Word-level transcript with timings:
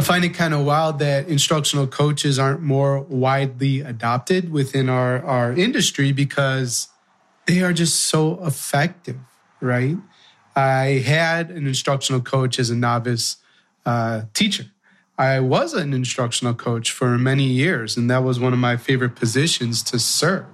I 0.00 0.02
find 0.02 0.24
it 0.24 0.30
kind 0.30 0.54
of 0.54 0.64
wild 0.64 0.98
that 1.00 1.28
instructional 1.28 1.86
coaches 1.86 2.38
aren't 2.38 2.62
more 2.62 3.02
widely 3.02 3.80
adopted 3.80 4.50
within 4.50 4.88
our, 4.88 5.22
our 5.22 5.52
industry 5.52 6.10
because 6.10 6.88
they 7.44 7.60
are 7.60 7.74
just 7.74 8.06
so 8.06 8.42
effective, 8.42 9.18
right? 9.60 9.98
I 10.56 11.02
had 11.04 11.50
an 11.50 11.66
instructional 11.66 12.22
coach 12.22 12.58
as 12.58 12.70
a 12.70 12.74
novice 12.74 13.36
uh, 13.84 14.22
teacher. 14.32 14.70
I 15.18 15.40
was 15.40 15.74
an 15.74 15.92
instructional 15.92 16.54
coach 16.54 16.90
for 16.90 17.18
many 17.18 17.44
years, 17.44 17.98
and 17.98 18.10
that 18.10 18.24
was 18.24 18.40
one 18.40 18.54
of 18.54 18.58
my 18.58 18.78
favorite 18.78 19.16
positions 19.16 19.82
to 19.82 19.98
serve. 19.98 20.46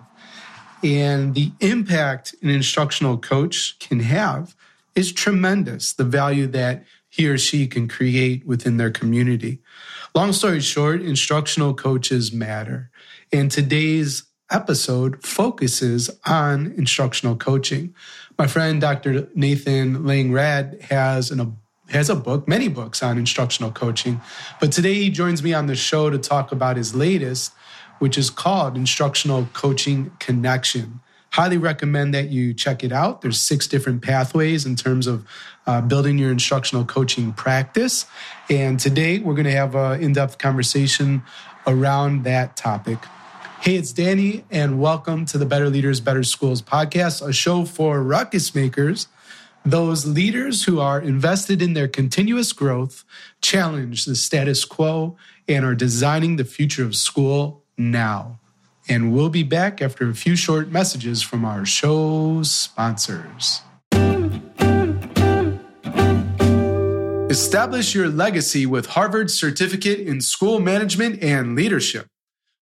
And 0.83 1.37
the 1.37 1.53
impact 1.61 2.35
an 2.43 2.51
instructional 2.51 3.17
coach 3.17 3.79
can 3.79 4.01
have 4.01 4.57
is 4.97 5.13
tremendous. 5.13 5.93
The 5.93 6.03
value 6.03 6.49
that 6.49 6.85
he 7.17 7.27
or 7.27 7.39
she 7.39 7.67
can 7.67 7.89
create 7.89 8.47
within 8.47 8.77
their 8.77 8.91
community. 8.91 9.63
Long 10.15 10.33
story 10.33 10.61
short, 10.61 11.01
instructional 11.01 11.73
coaches 11.73 12.31
matter. 12.31 12.91
And 13.33 13.51
today's 13.51 14.25
episode 14.51 15.23
focuses 15.25 16.11
on 16.27 16.75
instructional 16.77 17.35
coaching. 17.35 17.95
My 18.39 18.47
friend 18.47 18.83
Dr. 18.83 19.29
Nathan 19.35 20.05
Lang-Raad 20.05 20.83
has 20.91 21.31
an 21.31 21.57
has 21.89 22.11
a 22.11 22.17
book, 22.17 22.49
many 22.49 22.67
books 22.67 23.01
on 23.01 23.17
instructional 23.17 23.71
coaching, 23.71 24.21
but 24.61 24.73
today 24.73 24.95
he 24.95 25.09
joins 25.09 25.41
me 25.41 25.55
on 25.55 25.67
the 25.67 25.77
show 25.77 26.11
to 26.11 26.19
talk 26.19 26.51
about 26.51 26.77
his 26.77 26.97
latest, 26.97 27.53
which 28.01 28.19
is 28.19 28.29
called 28.29 28.77
Instructional 28.77 29.49
Coaching 29.53 30.11
Connection. 30.19 31.01
Highly 31.37 31.59
recommend 31.59 32.15
that 32.15 32.31
you 32.31 32.55
check 32.55 32.83
it 32.83 32.93
out. 32.93 33.21
There's 33.21 33.39
six 33.39 33.67
different 33.67 34.01
pathways 34.01 34.65
in 34.65 34.75
terms 34.75 35.07
of 35.07 35.27
uh, 35.67 35.83
building 35.83 36.17
your 36.17 36.31
instructional 36.31 36.87
coaching 36.87 37.35
practice. 37.35 38.07
And 38.49 38.81
today 38.81 39.19
we're 39.19 39.35
going 39.35 39.45
to 39.45 39.53
have 39.53 39.75
an 39.75 40.01
in 40.01 40.15
depth 40.15 40.39
conversation 40.39 41.23
around 41.67 42.25
that 42.25 42.57
topic. 42.57 43.01
Hey, 43.61 43.77
it's 43.77 43.93
Danny, 43.93 44.47
and 44.51 44.81
welcome 44.81 45.27
to 45.27 45.37
the 45.37 45.45
Better 45.45 45.69
Leaders, 45.69 46.01
Better 46.01 46.23
Schools 46.25 46.63
podcast, 46.63 47.21
a 47.21 47.35
show 47.35 47.67
for 47.67 48.03
ruckus 48.03 48.55
makers, 48.55 49.07
those 49.63 50.07
leaders 50.07 50.65
who 50.65 50.81
are 50.81 50.99
invested 50.99 51.61
in 51.61 51.75
their 51.75 51.87
continuous 51.87 52.55
growth, 52.55 53.05
challenge 53.43 54.07
the 54.07 54.17
status 54.17 54.65
quo, 54.65 55.19
and 55.47 55.67
are 55.67 55.75
designing 55.75 56.37
the 56.37 56.47
future 56.47 56.83
of 56.83 56.97
school 56.97 57.63
now. 57.77 58.39
And 58.89 59.13
we'll 59.13 59.31
be 59.31 59.43
back 59.43 59.83
after 59.83 60.09
a 60.09 60.15
few 60.15 60.37
short 60.37 60.69
messages 60.71 61.23
from 61.23 61.45
our 61.45 61.65
show 61.65 62.43
sponsors. 62.43 63.63
Establish 67.29 67.95
your 67.95 68.09
legacy 68.09 68.65
with 68.65 68.87
Harvard 68.87 69.31
Certificate 69.31 70.01
in 70.01 70.21
School 70.21 70.61
Management 70.61 71.23
and 71.23 71.55
Leadership. 71.55 72.07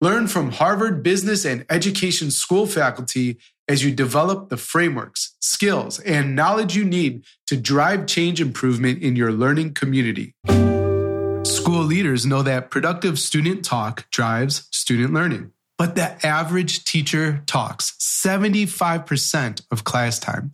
Learn 0.02 0.28
from 0.28 0.52
Harvard 0.52 1.02
Business 1.04 1.46
and 1.46 1.66
Education 1.70 2.31
School 2.31 2.66
faculty 2.66 3.38
as 3.68 3.84
you 3.84 3.92
develop 3.92 4.50
the 4.50 4.58
frameworks, 4.58 5.36
skills, 5.40 6.00
and 6.00 6.36
knowledge 6.36 6.76
you 6.76 6.86
need 6.86 7.24
to 7.48 7.58
drive 7.58 8.08
change 8.08 8.42
improvement 8.42 9.02
in 9.02 9.16
your 9.16 9.31
learning 9.31 9.74
community. 9.74 10.34
School 11.44 11.84
leaders 11.84 12.26
know 12.26 12.42
that 12.42 12.70
productive 12.70 13.20
student 13.20 13.64
talk 13.64 14.09
drives 14.12 14.68
student 14.72 15.14
learning, 15.14 15.52
but 15.78 15.95
the 15.95 16.25
average 16.25 16.83
teacher 16.83 17.44
talks 17.45 17.92
75% 18.00 19.61
of 19.72 19.84
class 19.84 20.19
time. 20.19 20.52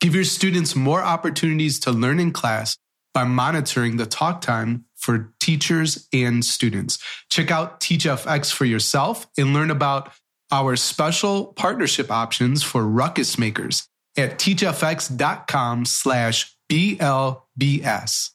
Give 0.00 0.14
your 0.14 0.24
students 0.24 0.74
more 0.74 1.02
opportunities 1.02 1.78
to 1.80 1.92
learn 1.92 2.20
in 2.20 2.32
class 2.32 2.76
by 3.12 3.24
monitoring 3.24 3.96
the 3.96 4.06
talk 4.06 4.40
time 4.40 4.84
for 4.96 5.32
teachers 5.40 6.08
and 6.12 6.44
students. 6.44 6.98
Check 7.28 7.50
out 7.50 7.80
TeachFX 7.80 8.52
for 8.52 8.64
yourself 8.64 9.26
and 9.36 9.52
learn 9.52 9.70
about 9.70 10.12
our 10.52 10.76
special 10.76 11.46
partnership 11.46 12.10
options 12.10 12.62
for 12.62 12.86
ruckus 12.86 13.38
makers 13.38 13.88
at 14.16 14.38
teachfx.com 14.38 15.84
slash 15.84 16.56
BLBS. 16.70 18.30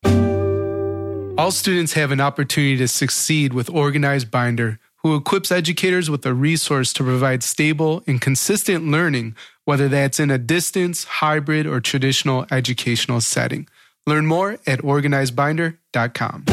All 1.38 1.52
students 1.52 1.94
have 1.94 2.12
an 2.12 2.22
opportunity 2.22 2.78
to 2.78 2.88
succeed 2.88 3.54
with 3.54 3.70
Organized 3.70 4.32
Binder, 4.32 4.80
who 5.06 5.16
equips 5.16 5.52
educators 5.52 6.10
with 6.10 6.26
a 6.26 6.34
resource 6.34 6.92
to 6.92 7.04
provide 7.04 7.44
stable 7.44 8.04
and 8.08 8.20
consistent 8.20 8.88
learning, 8.88 9.36
whether 9.64 9.88
that's 9.88 10.20
in 10.20 10.32
a 10.32 10.40
distance, 10.40 11.04
hybrid, 11.04 11.68
or 11.68 11.80
traditional 11.80 12.48
educational 12.50 13.22
setting. 13.22 13.68
Learn 14.08 14.26
more 14.26 14.54
at 14.66 14.80
organizedbinder.com. 14.80 16.46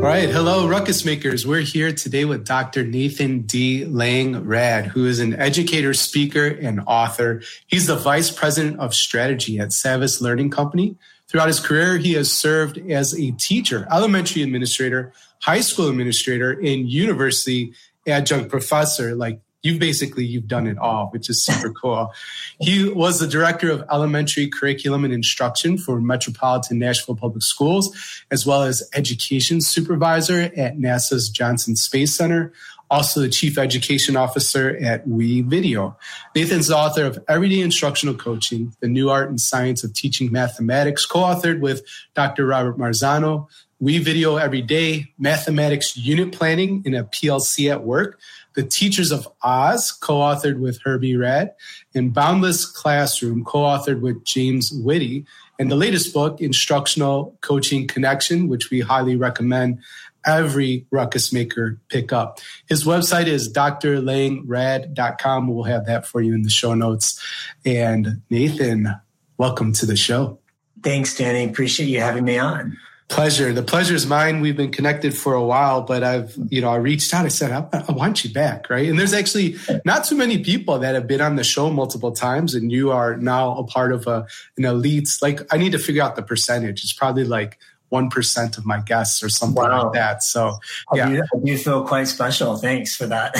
All 0.00 0.06
right. 0.06 0.30
Hello, 0.30 0.66
Ruckus 0.66 1.04
Makers. 1.04 1.46
We're 1.46 1.60
here 1.60 1.92
today 1.92 2.24
with 2.24 2.46
Dr. 2.46 2.82
Nathan 2.82 3.42
D. 3.42 3.84
Lang-Raad, 3.84 4.86
who 4.86 5.04
is 5.04 5.20
an 5.20 5.34
educator, 5.34 5.92
speaker, 5.92 6.46
and 6.46 6.80
author. 6.86 7.42
He's 7.66 7.86
the 7.86 7.96
vice 7.96 8.30
president 8.30 8.80
of 8.80 8.94
strategy 8.94 9.58
at 9.58 9.72
Savvas 9.72 10.22
Learning 10.22 10.48
Company. 10.48 10.96
Throughout 11.30 11.46
his 11.46 11.60
career, 11.60 11.96
he 11.96 12.14
has 12.14 12.32
served 12.32 12.76
as 12.90 13.14
a 13.14 13.30
teacher, 13.32 13.86
elementary 13.88 14.42
administrator, 14.42 15.12
high 15.40 15.60
school 15.60 15.88
administrator, 15.88 16.50
and 16.50 16.90
university 16.90 17.72
adjunct 18.04 18.50
professor, 18.50 19.14
like 19.14 19.40
you've 19.62 19.78
basically 19.78 20.24
you've 20.24 20.48
done 20.48 20.66
it 20.66 20.78
all 20.78 21.08
which 21.12 21.28
is 21.30 21.44
super 21.44 21.70
cool. 21.80 22.12
He 22.58 22.88
was 22.88 23.20
the 23.20 23.28
director 23.28 23.70
of 23.70 23.84
elementary 23.92 24.48
curriculum 24.48 25.04
and 25.04 25.14
instruction 25.14 25.78
for 25.78 26.00
metropolitan 26.00 26.78
nashville 26.78 27.14
public 27.14 27.42
schools 27.42 27.96
as 28.30 28.44
well 28.44 28.62
as 28.62 28.88
education 28.94 29.60
supervisor 29.60 30.50
at 30.56 30.78
nasa's 30.78 31.28
johnson 31.28 31.76
space 31.76 32.14
center 32.14 32.52
also 32.90 33.20
the 33.20 33.28
chief 33.28 33.56
education 33.56 34.16
officer 34.16 34.76
at 34.80 35.06
WeVideo. 35.06 35.94
Nathan's 36.34 36.66
the 36.66 36.76
author 36.76 37.04
of 37.04 37.22
everyday 37.28 37.60
instructional 37.60 38.14
coaching 38.14 38.74
the 38.80 38.88
new 38.88 39.08
art 39.08 39.28
and 39.28 39.40
science 39.40 39.84
of 39.84 39.94
teaching 39.94 40.32
mathematics 40.32 41.06
co-authored 41.06 41.60
with 41.60 41.82
dr 42.14 42.44
robert 42.44 42.76
marzano. 42.78 43.48
WeVideo 43.82 44.40
every 44.40 44.60
day 44.60 45.12
mathematics 45.18 45.96
unit 45.96 46.32
planning 46.32 46.82
in 46.84 46.94
a 46.94 47.04
plc 47.04 47.70
at 47.70 47.84
work. 47.84 48.18
The 48.54 48.64
Teachers 48.64 49.12
of 49.12 49.28
Oz, 49.42 49.92
co 49.92 50.16
authored 50.16 50.58
with 50.58 50.80
Herbie 50.84 51.14
Raad, 51.14 51.52
and 51.94 52.12
Boundless 52.12 52.66
Classroom, 52.66 53.44
co 53.44 53.60
authored 53.60 54.00
with 54.00 54.24
James 54.24 54.72
Witty, 54.72 55.24
and 55.60 55.70
the 55.70 55.76
latest 55.76 56.12
book, 56.12 56.40
Instructional 56.40 57.38
Coaching 57.42 57.86
Connection, 57.86 58.48
which 58.48 58.70
we 58.70 58.80
highly 58.80 59.14
recommend 59.14 59.78
every 60.24 60.86
ruckus 60.90 61.32
maker 61.32 61.78
pick 61.88 62.12
up. 62.12 62.40
His 62.68 62.84
website 62.84 63.26
is 63.26 63.52
drlangraad.com. 63.52 65.48
We'll 65.48 65.64
have 65.64 65.86
that 65.86 66.06
for 66.06 66.20
you 66.20 66.34
in 66.34 66.42
the 66.42 66.50
show 66.50 66.74
notes. 66.74 67.22
And 67.64 68.22
Nathan, 68.30 68.94
welcome 69.38 69.72
to 69.74 69.86
the 69.86 69.96
show. 69.96 70.38
Thanks, 70.82 71.16
Danny. 71.16 71.44
Appreciate 71.44 71.88
you 71.88 72.00
having 72.00 72.24
me 72.24 72.38
on 72.38 72.76
pleasure. 73.10 73.52
The 73.52 73.62
pleasure 73.62 73.94
is 73.94 74.06
mine. 74.06 74.40
We've 74.40 74.56
been 74.56 74.70
connected 74.70 75.14
for 75.16 75.34
a 75.34 75.42
while, 75.42 75.82
but 75.82 76.02
I've, 76.02 76.34
you 76.48 76.62
know, 76.62 76.70
I 76.70 76.76
reached 76.76 77.12
out. 77.12 77.26
I 77.26 77.28
said, 77.28 77.50
I, 77.50 77.84
I, 77.88 77.92
want 77.92 78.24
you 78.24 78.32
back, 78.32 78.70
right? 78.70 78.88
And 78.88 78.98
there's 78.98 79.12
actually 79.12 79.56
not 79.84 80.04
too 80.04 80.16
many 80.16 80.42
people 80.42 80.78
that 80.78 80.94
have 80.94 81.08
been 81.08 81.20
on 81.20 81.34
the 81.34 81.44
show 81.44 81.70
multiple 81.70 82.12
times, 82.12 82.54
and 82.54 82.70
you 82.70 82.92
are 82.92 83.16
now 83.16 83.56
a 83.58 83.64
part 83.64 83.92
of 83.92 84.06
a, 84.06 84.26
an 84.56 84.64
elite. 84.64 85.08
Like, 85.20 85.40
I 85.52 85.58
need 85.58 85.72
to 85.72 85.78
figure 85.78 86.02
out 86.02 86.16
the 86.16 86.22
percentage. 86.22 86.82
It's 86.84 86.92
probably 86.92 87.24
like 87.24 87.58
one 87.90 88.08
percent 88.08 88.56
of 88.56 88.64
my 88.64 88.80
guests 88.80 89.22
or 89.22 89.28
something 89.28 89.62
wow. 89.62 89.84
like 89.84 89.92
that. 89.92 90.22
So, 90.22 90.56
yeah, 90.94 91.06
I 91.06 91.10
do, 91.10 91.22
I 91.22 91.38
do 91.44 91.58
feel 91.58 91.86
quite 91.86 92.08
special. 92.08 92.56
Thanks 92.56 92.96
for 92.96 93.06
that. 93.06 93.36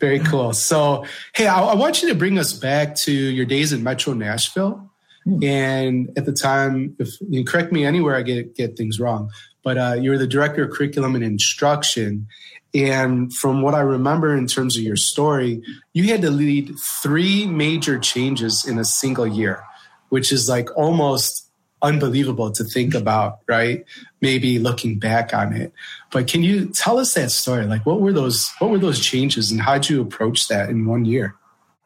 Very 0.00 0.20
cool. 0.20 0.52
So, 0.52 1.04
hey, 1.34 1.46
I, 1.46 1.60
I 1.60 1.74
want 1.74 2.02
you 2.02 2.08
to 2.08 2.14
bring 2.14 2.38
us 2.38 2.52
back 2.52 2.94
to 2.96 3.12
your 3.12 3.46
days 3.46 3.72
in 3.72 3.82
Metro 3.82 4.12
Nashville. 4.12 4.90
Hmm. 5.24 5.44
And 5.44 6.10
at 6.16 6.24
the 6.24 6.32
time, 6.32 6.96
if 6.98 7.08
you 7.28 7.44
correct 7.44 7.72
me 7.72 7.84
anywhere, 7.84 8.16
I 8.16 8.22
get 8.22 8.54
get 8.54 8.76
things 8.76 9.00
wrong. 9.00 9.30
But 9.62 9.78
uh, 9.78 9.96
you 10.00 10.10
were 10.10 10.18
the 10.18 10.26
director 10.26 10.64
of 10.64 10.70
curriculum 10.70 11.14
and 11.14 11.24
instruction. 11.24 12.28
And 12.74 13.32
from 13.32 13.62
what 13.62 13.74
I 13.74 13.80
remember 13.80 14.36
in 14.36 14.46
terms 14.46 14.76
of 14.76 14.82
your 14.82 14.96
story, 14.96 15.62
you 15.94 16.04
had 16.04 16.22
to 16.22 16.30
lead 16.30 16.74
three 17.02 17.46
major 17.46 17.98
changes 17.98 18.64
in 18.66 18.78
a 18.78 18.84
single 18.84 19.26
year, 19.26 19.62
which 20.10 20.32
is 20.32 20.48
like 20.48 20.68
almost 20.76 21.47
unbelievable 21.82 22.50
to 22.52 22.64
think 22.64 22.94
about, 22.94 23.40
right? 23.46 23.84
Maybe 24.20 24.58
looking 24.58 24.98
back 24.98 25.32
on 25.32 25.52
it. 25.52 25.72
But 26.10 26.26
can 26.26 26.42
you 26.42 26.66
tell 26.66 26.98
us 26.98 27.14
that 27.14 27.30
story? 27.30 27.66
Like 27.66 27.86
what 27.86 28.00
were 28.00 28.12
those 28.12 28.50
what 28.58 28.70
were 28.70 28.78
those 28.78 29.00
changes 29.00 29.50
and 29.50 29.60
how'd 29.60 29.88
you 29.88 30.00
approach 30.00 30.48
that 30.48 30.70
in 30.70 30.86
one 30.86 31.04
year? 31.04 31.34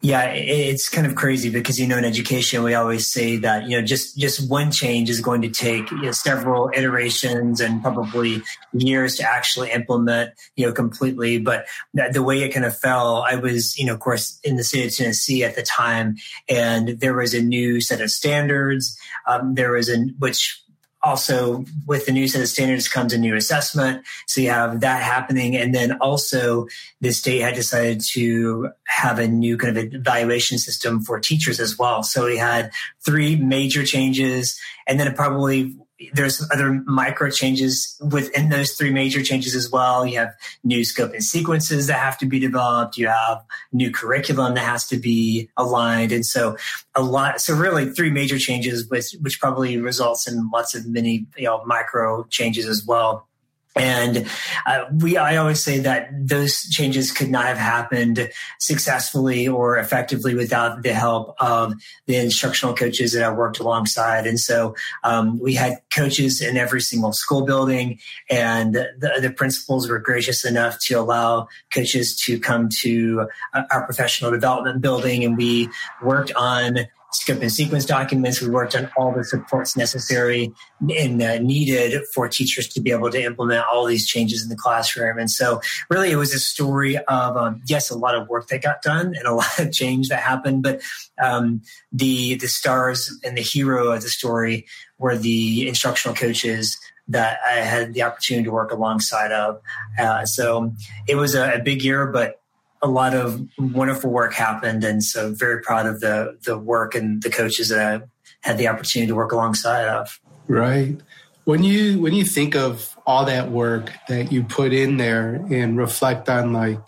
Yeah, 0.05 0.33
it's 0.33 0.89
kind 0.89 1.07
of 1.07 1.15
crazy 1.15 1.49
because 1.49 1.79
you 1.79 1.87
know 1.87 1.97
in 1.97 2.05
education 2.05 2.65
we 2.65 2.75
always 2.75 3.07
say 3.07 3.37
that 3.37 3.69
you 3.69 3.81
know 3.81 3.87
just 3.87 4.19
just 4.19 4.51
one 4.51 4.73
change 4.73 5.09
is 5.09 5.21
going 5.21 5.43
to 5.43 5.49
take 5.49 5.89
you 5.93 6.03
know, 6.03 6.11
several 6.11 6.73
iterations 6.75 7.61
and 7.61 7.81
probably 7.81 8.43
years 8.73 9.15
to 9.17 9.23
actually 9.23 9.71
implement 9.71 10.33
you 10.57 10.67
know 10.67 10.73
completely. 10.73 11.39
But 11.39 11.67
the 11.95 12.23
way 12.23 12.43
it 12.43 12.49
kind 12.49 12.67
of 12.67 12.77
fell, 12.77 13.25
I 13.31 13.37
was 13.37 13.79
you 13.79 13.87
know 13.87 13.95
of 13.95 14.01
course 14.01 14.41
in 14.43 14.57
the 14.57 14.65
state 14.65 14.87
of 14.87 14.97
Tennessee 14.97 15.45
at 15.45 15.55
the 15.55 15.63
time, 15.63 16.17
and 16.49 16.89
there 16.99 17.15
was 17.15 17.33
a 17.33 17.41
new 17.41 17.81
set 17.81 18.01
of 18.01 18.11
standards. 18.11 18.99
Um, 19.29 19.55
there 19.55 19.71
was 19.71 19.89
a 19.89 19.99
which 20.19 20.62
also 21.03 21.65
with 21.87 22.07
the 22.07 22.13
new 22.13 22.29
set 22.29 22.43
of 22.43 22.49
standards 22.49 22.89
comes 22.89 23.13
a 23.13 23.19
new 23.19 23.35
assessment. 23.35 24.05
So 24.27 24.41
you 24.41 24.51
have 24.51 24.81
that 24.81 25.03
happening. 25.03 25.57
And 25.57 25.75
then 25.75 25.93
also 25.99 26.69
the 27.01 27.13
state 27.13 27.41
had 27.41 27.55
decided 27.55 28.01
to 28.13 28.71
have 28.85 29.19
a 29.19 29.27
new 29.27 29.57
kind 29.57 29.77
of 29.77 29.95
evaluation 29.95 30.59
system 30.59 31.01
for 31.03 31.19
teachers 31.19 31.61
as 31.61 31.79
well. 31.79 32.03
So 32.03 32.27
we 32.27 32.37
had 32.37 32.73
three 33.05 33.37
major 33.37 33.85
changes 33.85 34.59
and 34.87 34.99
then 34.99 35.09
it 35.09 35.17
probably 35.17 35.77
there's 36.13 36.47
other 36.53 36.83
micro 36.87 37.31
changes 37.31 38.01
within 38.01 38.49
those 38.49 38.73
three 38.73 38.91
major 38.91 39.23
changes 39.23 39.55
as 39.55 39.71
well. 39.71 40.07
You 40.07 40.19
have 40.19 40.35
new 40.65 40.85
scope 40.85 41.13
and 41.13 41.25
sequences 41.25 41.87
that 41.87 41.99
have 41.99 42.19
to 42.19 42.27
be 42.27 42.39
developed. 42.39 42.97
You 42.97 43.09
have 43.09 43.43
new 43.73 43.91
curriculum 43.91 44.55
that 44.55 44.65
has 44.65 44.87
to 44.89 44.97
be 44.97 45.49
aligned. 45.57 46.13
And 46.13 46.25
so 46.25 46.57
a 46.95 47.03
lot, 47.03 47.41
so 47.41 47.55
really 47.55 47.91
three 47.91 48.11
major 48.11 48.39
changes, 48.39 48.89
which, 48.89 49.13
which 49.21 49.41
probably 49.41 49.79
results 49.79 50.29
in 50.29 50.51
lots 50.53 50.75
of 50.75 50.87
many, 50.87 51.27
you 51.37 51.45
know, 51.45 51.65
micro 51.65 52.25
changes 52.25 52.67
as 52.67 52.85
well. 52.85 53.27
And 53.75 54.29
uh, 54.67 54.85
we, 55.01 55.17
I 55.17 55.37
always 55.37 55.63
say 55.63 55.79
that 55.81 56.11
those 56.13 56.61
changes 56.69 57.11
could 57.11 57.31
not 57.31 57.47
have 57.47 57.57
happened 57.57 58.31
successfully 58.59 59.49
or 59.49 59.79
effectively 59.79 60.35
without 60.35 60.83
the 60.83 60.93
help 60.93 61.35
of 61.41 61.75
the 62.07 62.17
instructional 62.17 62.75
coaches 62.75 63.13
that 63.13 63.23
I 63.23 63.33
worked 63.33 63.61
alongside. 63.61 64.27
And 64.27 64.39
so 64.39 64.75
um, 65.05 65.39
we 65.39 65.55
had 65.55 65.81
coaches 65.95 66.43
in 66.43 66.59
every 66.59 66.83
single 66.83 67.13
school 67.13 67.47
building, 67.47 67.99
and 68.29 68.75
the, 68.75 69.19
the, 69.21 69.33
principals 69.33 69.89
were 69.89 69.99
gracious 69.99 70.45
enough 70.45 70.79
to 70.79 70.95
allow 70.95 71.49
coaches 71.73 72.15
to 72.27 72.39
come 72.39 72.69
to 72.81 73.27
uh, 73.55 73.63
our 73.71 73.85
professional 73.87 74.31
development 74.31 74.83
building, 74.83 75.25
and 75.25 75.37
we 75.37 75.71
worked 76.03 76.33
on 76.35 76.87
scope 77.13 77.41
and 77.41 77.53
sequence 77.53 77.85
documents. 77.85 78.41
We 78.41 78.49
worked 78.49 78.75
on 78.75 78.91
all 78.97 79.13
the 79.13 79.25
supports 79.25 79.77
necessary 79.77 80.53
and 80.97 81.23
uh, 81.23 81.39
needed 81.39 82.03
for 82.15 82.29
teachers 82.29 82.69
to 82.69 82.81
be 82.81 82.91
able 82.91 83.11
to 83.11 83.23
implement 83.23 83.65
all 83.73 83.87
these 83.87 84.07
changes 84.07 84.43
in 84.43 84.49
the 84.49 84.57
classroom. 84.57 85.19
And 85.19 85.31
so, 85.31 85.61
really, 85.91 86.11
it 86.11 86.17
was 86.17 86.35
a 86.35 86.39
story 86.39 86.97
of 86.99 87.37
um, 87.37 87.63
yes, 87.67 87.91
a 87.91 87.97
lot 87.97 88.15
of 88.15 88.29
work 88.29 88.49
that 88.49 88.63
got 88.63 88.83
done 88.83 89.15
and 89.17 89.27
a 89.27 89.35
lot 89.35 89.59
of 89.59 89.73
change 89.73 90.09
that 90.09 90.21
happened, 90.21 90.63
but 90.63 90.81
um, 91.23 91.63
the 91.93 92.35
the 92.37 92.49
stars 92.49 93.11
and 93.25 93.37
the 93.37 93.43
hero 93.43 93.93
of 93.93 94.03
the 94.03 94.09
story 94.09 94.67
were 94.99 95.17
the 95.17 95.69
instructional 95.69 96.15
coaches 96.15 96.79
that 97.09 97.39
I 97.47 97.55
had 97.55 97.95
the 97.95 98.03
opportunity 98.03 98.45
to 98.45 98.53
work 98.53 98.73
alongside 98.73 99.33
of. 99.33 99.61
Uh, 99.99 100.25
so 100.25 100.73
it 101.09 101.17
was 101.17 101.35
a, 101.35 101.55
a 101.55 101.59
big 101.59 101.83
year, 101.83 102.07
but 102.07 102.42
a 102.83 102.89
lot 102.89 103.15
of 103.15 103.41
wonderful 103.59 104.11
work 104.11 104.35
happened, 104.35 104.85
and 104.85 105.03
so 105.03 105.33
very 105.33 105.61
proud 105.63 105.87
of 105.87 106.01
the 106.01 106.37
the 106.45 106.59
work 106.59 106.95
and 106.95 107.23
the 107.23 107.31
coaches 107.31 107.69
that 107.69 108.03
I 108.03 108.05
had 108.41 108.59
the 108.59 108.69
opportunity 108.69 109.09
to 109.09 109.15
work 109.15 109.33
alongside 109.33 109.87
of. 109.87 110.21
Right. 110.49 110.99
When 111.45 111.63
you 111.63 112.01
when 112.01 112.13
you 112.13 112.25
think 112.25 112.55
of 112.55 112.97
all 113.07 113.25
that 113.25 113.51
work 113.51 113.91
that 114.09 114.33
you 114.33 114.45
put 114.45 114.73
in 114.73 114.97
there 114.97 115.35
and 115.51 115.77
reflect 115.77 116.29
on 116.29 116.53
like 116.53 116.81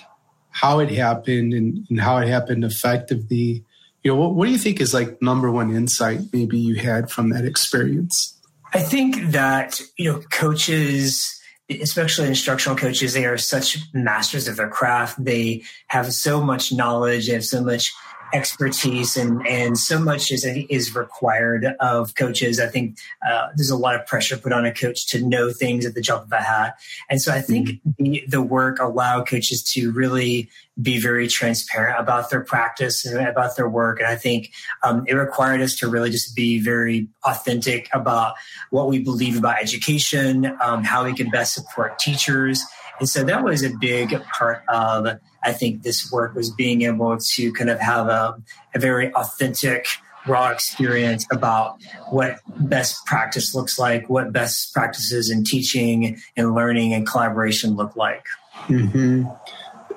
how 0.50 0.78
it 0.78 0.90
happened 0.90 1.52
and, 1.52 1.86
and 1.90 2.00
how 2.00 2.18
it 2.18 2.28
happened 2.28 2.64
effectively, 2.64 3.64
you 4.04 4.12
know, 4.12 4.16
what, 4.16 4.34
what 4.34 4.46
do 4.46 4.52
you 4.52 4.58
think 4.58 4.80
is 4.80 4.94
like 4.94 5.20
number 5.20 5.50
one 5.50 5.74
insight 5.74 6.20
maybe 6.32 6.58
you 6.58 6.76
had 6.76 7.10
from 7.10 7.30
that 7.30 7.44
experience? 7.44 8.40
I 8.72 8.80
think 8.80 9.30
that 9.30 9.80
you 9.96 10.12
know 10.12 10.20
coaches 10.30 11.33
especially 11.80 12.28
instructional 12.28 12.76
coaches, 12.76 13.12
they 13.12 13.26
are 13.26 13.38
such 13.38 13.78
masters 13.92 14.48
of 14.48 14.56
their 14.56 14.68
craft. 14.68 15.22
They 15.22 15.62
have 15.88 16.12
so 16.12 16.40
much 16.40 16.72
knowledge, 16.72 17.26
they 17.26 17.34
have 17.34 17.44
so 17.44 17.62
much 17.62 17.92
expertise 18.34 19.16
and 19.16 19.46
and 19.46 19.78
so 19.78 19.98
much 19.98 20.30
is 20.30 20.44
is 20.44 20.94
required 20.94 21.64
of 21.80 22.14
coaches. 22.16 22.60
I 22.60 22.66
think 22.66 22.98
uh, 23.26 23.48
there's 23.54 23.70
a 23.70 23.76
lot 23.76 23.94
of 23.94 24.06
pressure 24.06 24.36
put 24.36 24.52
on 24.52 24.66
a 24.66 24.74
coach 24.74 25.06
to 25.08 25.24
know 25.24 25.52
things 25.52 25.86
at 25.86 25.94
the 25.94 26.02
drop 26.02 26.24
of 26.24 26.32
a 26.32 26.40
hat, 26.40 26.78
and 27.08 27.22
so 27.22 27.32
I 27.32 27.40
think 27.40 27.68
mm-hmm. 27.68 28.02
the, 28.02 28.24
the 28.28 28.42
work 28.42 28.78
allow 28.80 29.22
coaches 29.22 29.62
to 29.74 29.92
really 29.92 30.50
be 30.80 31.00
very 31.00 31.28
transparent 31.28 32.00
about 32.00 32.30
their 32.30 32.40
practice 32.40 33.04
and 33.04 33.26
about 33.26 33.56
their 33.56 33.68
work. 33.68 34.00
And 34.00 34.08
I 34.08 34.16
think 34.16 34.52
um, 34.82 35.04
it 35.06 35.14
required 35.14 35.60
us 35.60 35.76
to 35.76 35.88
really 35.88 36.10
just 36.10 36.34
be 36.34 36.58
very 36.58 37.06
authentic 37.22 37.88
about 37.92 38.34
what 38.70 38.88
we 38.88 38.98
believe 38.98 39.38
about 39.38 39.62
education, 39.62 40.56
um, 40.60 40.82
how 40.82 41.04
we 41.04 41.14
can 41.14 41.30
best 41.30 41.54
support 41.54 42.00
teachers. 42.00 42.60
And 43.00 43.08
so 43.08 43.24
that 43.24 43.42
was 43.42 43.64
a 43.64 43.70
big 43.70 44.14
part 44.24 44.62
of 44.68 45.18
I 45.42 45.52
think 45.52 45.82
this 45.82 46.10
work 46.10 46.34
was 46.34 46.50
being 46.50 46.82
able 46.82 47.16
to 47.18 47.52
kind 47.52 47.70
of 47.70 47.78
have 47.80 48.08
a, 48.08 48.42
a 48.74 48.78
very 48.78 49.12
authentic, 49.14 49.86
raw 50.26 50.48
experience 50.48 51.26
about 51.30 51.76
what 52.08 52.38
best 52.46 53.04
practice 53.04 53.54
looks 53.54 53.78
like, 53.78 54.08
what 54.08 54.32
best 54.32 54.72
practices 54.72 55.30
in 55.30 55.44
teaching 55.44 56.18
and 56.36 56.54
learning 56.54 56.94
and 56.94 57.06
collaboration 57.06 57.76
look 57.76 57.94
like. 57.94 58.24
Mm-hmm. 58.68 59.24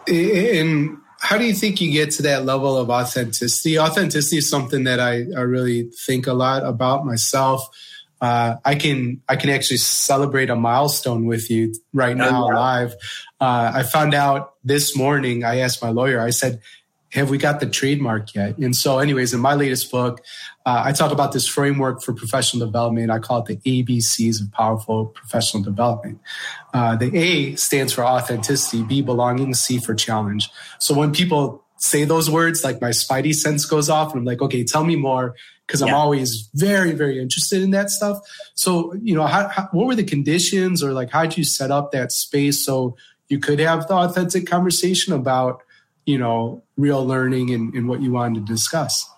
And 0.09 0.97
how 1.19 1.37
do 1.37 1.45
you 1.45 1.53
think 1.53 1.81
you 1.81 1.91
get 1.91 2.11
to 2.11 2.23
that 2.23 2.45
level 2.45 2.77
of 2.77 2.89
authenticity? 2.89 3.79
Authenticity 3.79 4.37
is 4.37 4.49
something 4.49 4.83
that 4.83 4.99
I, 4.99 5.25
I 5.35 5.41
really 5.41 5.89
think 6.05 6.27
a 6.27 6.33
lot 6.33 6.65
about 6.65 7.05
myself. 7.05 7.67
Uh, 8.19 8.55
I 8.65 8.75
can 8.75 9.21
I 9.29 9.35
can 9.35 9.49
actually 9.49 9.77
celebrate 9.77 10.49
a 10.49 10.55
milestone 10.55 11.25
with 11.25 11.49
you 11.49 11.73
right 11.93 12.17
now 12.17 12.47
live. 12.47 12.93
Uh, 13.39 13.71
I 13.75 13.83
found 13.83 14.13
out 14.13 14.53
this 14.63 14.95
morning. 14.95 15.43
I 15.43 15.57
asked 15.59 15.81
my 15.81 15.89
lawyer. 15.89 16.19
I 16.19 16.31
said, 16.31 16.61
"Have 17.11 17.29
we 17.29 17.37
got 17.37 17.59
the 17.59 17.67
trademark 17.67 18.33
yet?" 18.33 18.57
And 18.57 18.75
so, 18.75 18.97
anyways, 18.97 19.33
in 19.33 19.39
my 19.39 19.53
latest 19.53 19.91
book, 19.91 20.21
uh, 20.65 20.81
I 20.85 20.93
talk 20.93 21.11
about 21.11 21.31
this 21.31 21.47
framework 21.47 22.01
for 22.01 22.13
professional 22.13 22.65
development. 22.65 23.11
I 23.11 23.19
call 23.19 23.45
it 23.45 23.45
the 23.45 23.83
ABCs 23.83 24.41
of 24.41 24.51
powerful 24.51 25.05
professional 25.05 25.61
development. 25.61 26.19
Uh, 26.73 26.95
the 26.95 27.15
A 27.15 27.55
stands 27.55 27.93
for 27.93 28.03
authenticity, 28.03 28.81
B 28.81 29.03
belonging, 29.03 29.53
C 29.53 29.77
for 29.77 29.93
challenge. 29.93 30.49
So 30.79 30.95
when 30.95 31.13
people 31.13 31.63
say 31.77 32.03
those 32.03 32.31
words, 32.31 32.63
like 32.63 32.81
my 32.81 32.89
spidey 32.89 33.35
sense 33.35 33.65
goes 33.65 33.89
off, 33.89 34.11
and 34.11 34.21
I'm 34.21 34.25
like, 34.25 34.41
"Okay, 34.41 34.63
tell 34.63 34.83
me 34.83 34.95
more." 34.95 35.35
Because 35.67 35.81
I'm 35.81 35.93
always 35.93 36.49
very, 36.53 36.93
very 36.93 37.21
interested 37.21 37.61
in 37.61 37.71
that 37.71 37.89
stuff. 37.89 38.19
So, 38.53 38.93
you 39.01 39.13
know, 39.13 39.27
how, 39.27 39.49
how, 39.49 39.67
what 39.73 39.85
were 39.85 39.95
the 39.95 40.03
conditions 40.03 40.81
or 40.81 40.93
like 40.93 41.11
how 41.11 41.23
did 41.23 41.37
you 41.37 41.43
set 41.43 41.71
up 41.71 41.91
that 41.91 42.13
space 42.13 42.65
so 42.65 42.95
you 43.27 43.39
could 43.39 43.59
have 43.59 43.87
the 43.87 43.93
authentic 43.93 44.47
conversation 44.47 45.11
about, 45.11 45.61
you 46.05 46.17
know, 46.17 46.63
real 46.77 47.05
learning 47.05 47.53
and, 47.53 47.73
and 47.73 47.89
what 47.89 48.01
you 48.01 48.13
wanted 48.13 48.45
to 48.45 48.53
discuss? 48.53 49.09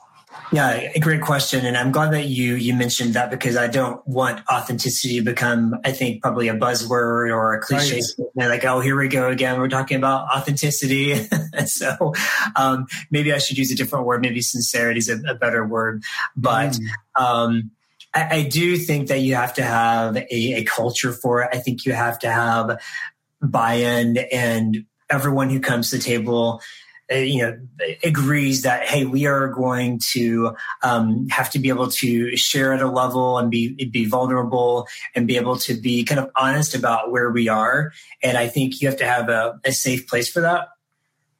Yeah, 0.51 0.89
a 0.95 0.99
great 0.99 1.21
question, 1.21 1.65
and 1.65 1.77
I'm 1.77 1.91
glad 1.91 2.11
that 2.13 2.25
you 2.25 2.55
you 2.55 2.73
mentioned 2.73 3.13
that 3.13 3.29
because 3.29 3.55
I 3.55 3.67
don't 3.67 4.05
want 4.07 4.41
authenticity 4.49 5.19
to 5.19 5.21
become, 5.23 5.75
I 5.85 5.91
think, 5.91 6.21
probably 6.21 6.47
a 6.47 6.55
buzzword 6.55 7.33
or 7.33 7.53
a 7.53 7.61
cliche. 7.61 8.01
Right. 8.35 8.47
Like, 8.47 8.65
oh, 8.65 8.79
here 8.79 8.97
we 8.97 9.07
go 9.07 9.29
again. 9.29 9.59
We're 9.59 9.69
talking 9.69 9.97
about 9.97 10.27
authenticity, 10.35 11.15
so 11.65 12.13
um, 12.55 12.87
maybe 13.11 13.31
I 13.31 13.37
should 13.37 13.57
use 13.57 13.71
a 13.71 13.75
different 13.75 14.05
word. 14.05 14.21
Maybe 14.21 14.41
sincerity 14.41 14.99
is 14.99 15.09
a, 15.09 15.19
a 15.27 15.35
better 15.35 15.65
word, 15.65 16.03
but. 16.35 16.71
Mm. 16.71 17.21
Um, 17.21 17.71
I, 18.11 18.37
I, 18.37 18.43
do 18.43 18.75
think 18.77 19.09
that 19.09 19.19
you 19.19 19.35
have 19.35 19.53
to 19.55 19.63
have 19.63 20.17
a, 20.17 20.27
a 20.31 20.63
culture 20.63 21.11
for 21.11 21.43
it. 21.43 21.49
I 21.53 21.59
think 21.59 21.85
you 21.85 21.93
have 21.93 22.17
to 22.19 22.31
have 22.31 22.81
buy-in 23.39 24.17
and 24.31 24.85
everyone 25.09 25.49
who 25.49 25.59
comes 25.59 25.89
to 25.89 25.97
the 25.97 26.03
table 26.03 26.61
you 27.11 27.41
know 27.41 27.57
agrees 28.03 28.61
that 28.61 28.87
hey 28.87 29.05
we 29.05 29.25
are 29.25 29.47
going 29.47 29.99
to 30.11 30.55
um, 30.83 31.27
have 31.29 31.49
to 31.49 31.59
be 31.59 31.69
able 31.69 31.89
to 31.89 32.35
share 32.37 32.73
at 32.73 32.81
a 32.81 32.87
level 32.89 33.37
and 33.37 33.49
be 33.49 33.73
be 33.85 34.05
vulnerable 34.05 34.87
and 35.15 35.27
be 35.27 35.35
able 35.35 35.57
to 35.57 35.73
be 35.73 36.03
kind 36.03 36.19
of 36.19 36.29
honest 36.35 36.75
about 36.75 37.11
where 37.11 37.29
we 37.31 37.47
are. 37.47 37.91
And 38.21 38.37
i 38.37 38.47
think 38.47 38.81
you 38.81 38.87
have 38.87 38.97
to 38.97 39.05
have 39.05 39.29
a, 39.29 39.59
a 39.65 39.71
safe 39.71 40.07
place 40.07 40.29
for 40.29 40.41
that. 40.41 40.69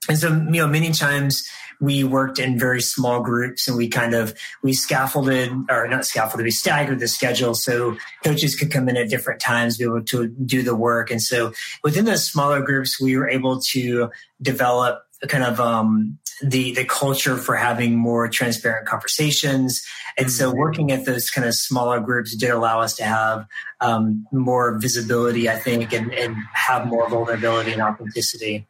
And 0.08 0.18
so 0.18 0.30
you 0.30 0.62
know 0.62 0.68
many 0.68 0.92
times 0.92 1.48
we 1.82 2.04
worked 2.04 2.40
in 2.40 2.60
very 2.60 2.82
small 2.82 3.22
groups 3.22 3.68
and 3.68 3.78
we 3.78 3.88
kind 3.88 4.14
of 4.14 4.34
we 4.64 4.74
scaffolded 4.74 5.50
or 5.70 5.88
not 5.88 6.06
scaffolded 6.06 6.44
we 6.44 6.52
staggered 6.52 7.00
the 7.00 7.08
schedule 7.08 7.54
so 7.54 7.96
coaches 8.24 8.56
could 8.56 8.72
come 8.72 8.90
in 8.90 8.98
at 8.98 9.10
different 9.10 9.40
times 9.40 9.78
be 9.78 9.86
able 9.86 10.04
to 10.04 10.28
do 10.28 10.62
the 10.62 10.76
work. 10.76 11.12
And 11.12 11.22
so 11.22 11.54
within 11.84 12.06
those 12.06 12.26
smaller 12.26 12.62
groups 12.62 13.00
we 13.00 13.18
were 13.18 13.30
able 13.30 13.62
to 13.72 14.10
develop 14.42 15.04
kind 15.28 15.44
of 15.44 15.60
um, 15.60 16.18
the 16.42 16.74
the 16.74 16.86
culture 16.86 17.36
for 17.36 17.56
having 17.56 17.96
more 17.96 18.28
transparent 18.28 18.88
conversations. 18.88 19.84
And 20.18 20.32
so, 20.32 20.50
mm-hmm. 20.50 20.60
working 20.60 20.92
at 20.92 21.06
those 21.06 21.30
kind 21.30 21.48
of 21.48 21.54
smaller 21.54 22.00
groups 22.00 22.36
did 22.36 22.50
allow 22.50 22.82
us 22.82 22.96
to 22.98 23.04
have 23.04 23.46
um, 23.82 24.26
more 24.32 24.78
visibility, 24.80 25.50
I 25.50 25.58
think, 25.58 25.94
and, 25.94 26.14
and, 26.14 26.36
have 26.54 26.88
more 26.88 27.10
vulnerability 27.10 27.72
and 27.72 27.82
authenticity. 27.82 28.68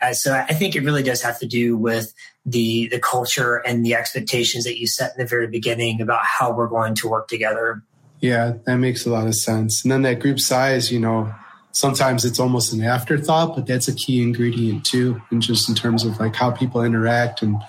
Uh, 0.00 0.12
so, 0.12 0.34
I 0.34 0.54
think 0.54 0.76
it 0.76 0.82
really 0.82 1.02
does 1.02 1.22
have 1.22 1.38
to 1.40 1.46
do 1.46 1.76
with 1.76 2.12
the 2.44 2.88
the 2.88 2.98
culture 2.98 3.56
and 3.56 3.84
the 3.84 3.94
expectations 3.94 4.64
that 4.64 4.78
you 4.78 4.86
set 4.86 5.12
in 5.16 5.22
the 5.22 5.28
very 5.28 5.46
beginning 5.46 6.00
about 6.00 6.24
how 6.24 6.52
we're 6.52 6.68
going 6.68 6.94
to 6.96 7.08
work 7.08 7.28
together. 7.28 7.82
Yeah, 8.20 8.54
that 8.66 8.76
makes 8.76 9.04
a 9.04 9.10
lot 9.10 9.26
of 9.26 9.34
sense. 9.34 9.82
And 9.82 9.90
then 9.90 10.02
that 10.02 10.20
group 10.20 10.38
size, 10.38 10.92
you 10.92 11.00
know, 11.00 11.34
sometimes 11.72 12.24
it's 12.24 12.38
almost 12.38 12.72
an 12.72 12.82
afterthought, 12.82 13.56
but 13.56 13.66
that's 13.66 13.88
a 13.88 13.94
key 13.94 14.22
ingredient 14.22 14.84
too, 14.84 15.20
and 15.30 15.42
just 15.42 15.68
in 15.68 15.74
terms 15.74 16.04
of 16.04 16.20
like 16.20 16.34
how 16.34 16.50
people 16.50 16.82
interact 16.82 17.42
and 17.42 17.62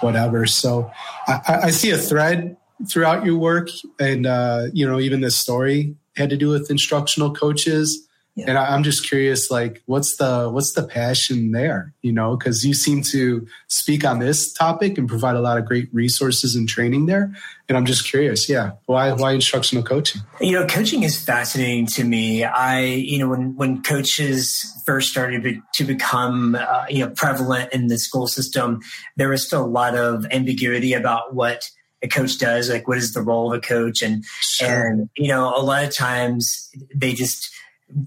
whatever. 0.00 0.46
So 0.46 0.90
I, 1.26 1.60
I 1.64 1.70
see 1.70 1.90
a 1.90 1.98
thread 1.98 2.56
throughout 2.88 3.26
your 3.26 3.36
work 3.36 3.68
and 3.98 4.26
uh, 4.26 4.68
you 4.72 4.88
know 4.88 4.98
even 4.98 5.20
this 5.20 5.36
story 5.36 5.96
had 6.16 6.30
to 6.30 6.36
do 6.36 6.48
with 6.48 6.70
instructional 6.70 7.32
coaches. 7.32 8.06
Yeah. 8.36 8.44
And 8.48 8.58
I, 8.58 8.74
am 8.74 8.84
just 8.84 9.06
curious, 9.08 9.50
like, 9.50 9.82
what's 9.86 10.16
the 10.16 10.48
what's 10.48 10.72
the 10.72 10.84
passion 10.84 11.50
there? 11.50 11.92
You 12.00 12.12
know, 12.12 12.36
because 12.36 12.64
you 12.64 12.74
seem 12.74 13.02
to 13.10 13.46
speak 13.66 14.04
on 14.04 14.20
this 14.20 14.52
topic 14.52 14.96
and 14.98 15.08
provide 15.08 15.34
a 15.34 15.40
lot 15.40 15.58
of 15.58 15.66
great 15.66 15.88
resources 15.92 16.54
and 16.54 16.68
training 16.68 17.06
there. 17.06 17.34
And 17.70 17.76
I'm 17.76 17.86
just 17.86 18.04
curious, 18.04 18.48
yeah, 18.48 18.72
why 18.86 19.12
why 19.12 19.30
instructional 19.30 19.84
coaching? 19.84 20.22
You 20.40 20.58
know, 20.58 20.66
coaching 20.66 21.04
is 21.04 21.22
fascinating 21.22 21.86
to 21.94 22.02
me. 22.02 22.42
I, 22.42 22.80
you 22.80 23.20
know, 23.20 23.28
when 23.28 23.54
when 23.54 23.82
coaches 23.82 24.82
first 24.84 25.08
started 25.08 25.62
to 25.74 25.84
become, 25.84 26.56
uh, 26.56 26.86
you 26.88 27.06
know, 27.06 27.12
prevalent 27.14 27.72
in 27.72 27.86
the 27.86 27.96
school 27.96 28.26
system, 28.26 28.80
there 29.16 29.28
was 29.28 29.46
still 29.46 29.64
a 29.64 29.70
lot 29.70 29.94
of 29.94 30.26
ambiguity 30.32 30.94
about 30.94 31.32
what 31.32 31.70
a 32.02 32.08
coach 32.08 32.38
does 32.38 32.68
like 32.70 32.88
what 32.88 32.98
is 32.98 33.12
the 33.12 33.22
role 33.22 33.52
of 33.52 33.58
a 33.58 33.60
coach 33.60 34.02
and 34.02 34.24
sure. 34.40 34.88
and 34.88 35.10
you 35.16 35.28
know 35.28 35.54
a 35.54 35.62
lot 35.62 35.84
of 35.84 35.94
times 35.94 36.70
they 36.94 37.12
just 37.12 37.52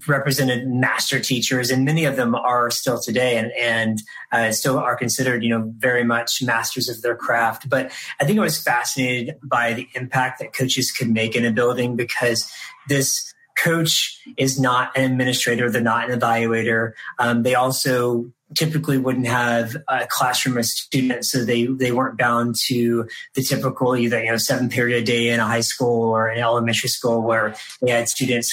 represented 0.06 0.66
master 0.66 1.20
teachers, 1.20 1.70
and 1.70 1.84
many 1.84 2.04
of 2.04 2.16
them 2.16 2.34
are 2.34 2.70
still 2.70 3.00
today, 3.00 3.36
and 3.36 3.52
and 3.52 4.02
uh, 4.32 4.52
still 4.52 4.78
are 4.78 4.96
considered, 4.96 5.42
you 5.42 5.50
know, 5.50 5.72
very 5.76 6.04
much 6.04 6.42
masters 6.42 6.88
of 6.88 7.02
their 7.02 7.16
craft. 7.16 7.68
But 7.68 7.92
I 8.20 8.24
think 8.24 8.38
I 8.38 8.42
was 8.42 8.62
fascinated 8.62 9.36
by 9.42 9.72
the 9.74 9.88
impact 9.94 10.40
that 10.40 10.52
coaches 10.52 10.90
could 10.90 11.10
make 11.10 11.36
in 11.36 11.44
a 11.44 11.50
building 11.50 11.96
because 11.96 12.50
this 12.88 13.32
coach 13.56 14.20
is 14.36 14.58
not 14.58 14.96
an 14.96 15.10
administrator, 15.10 15.70
they're 15.70 15.80
not 15.80 16.10
an 16.10 16.18
evaluator. 16.18 16.92
Um, 17.18 17.42
they 17.42 17.54
also 17.54 18.32
typically 18.54 18.98
wouldn't 18.98 19.26
have 19.26 19.76
a 19.88 20.06
classroom 20.08 20.58
of 20.58 20.66
students, 20.66 21.30
so 21.30 21.44
they 21.44 21.66
they 21.66 21.92
weren't 21.92 22.18
bound 22.18 22.56
to 22.66 23.08
the 23.34 23.42
typical 23.42 23.96
either 23.96 24.22
you 24.22 24.30
know 24.30 24.36
seven 24.36 24.68
period 24.68 25.02
a 25.02 25.04
day 25.04 25.28
in 25.28 25.40
a 25.40 25.46
high 25.46 25.60
school 25.60 26.10
or 26.10 26.28
an 26.28 26.40
elementary 26.40 26.88
school 26.88 27.22
where 27.22 27.54
they 27.82 27.90
had 27.90 28.08
students 28.08 28.52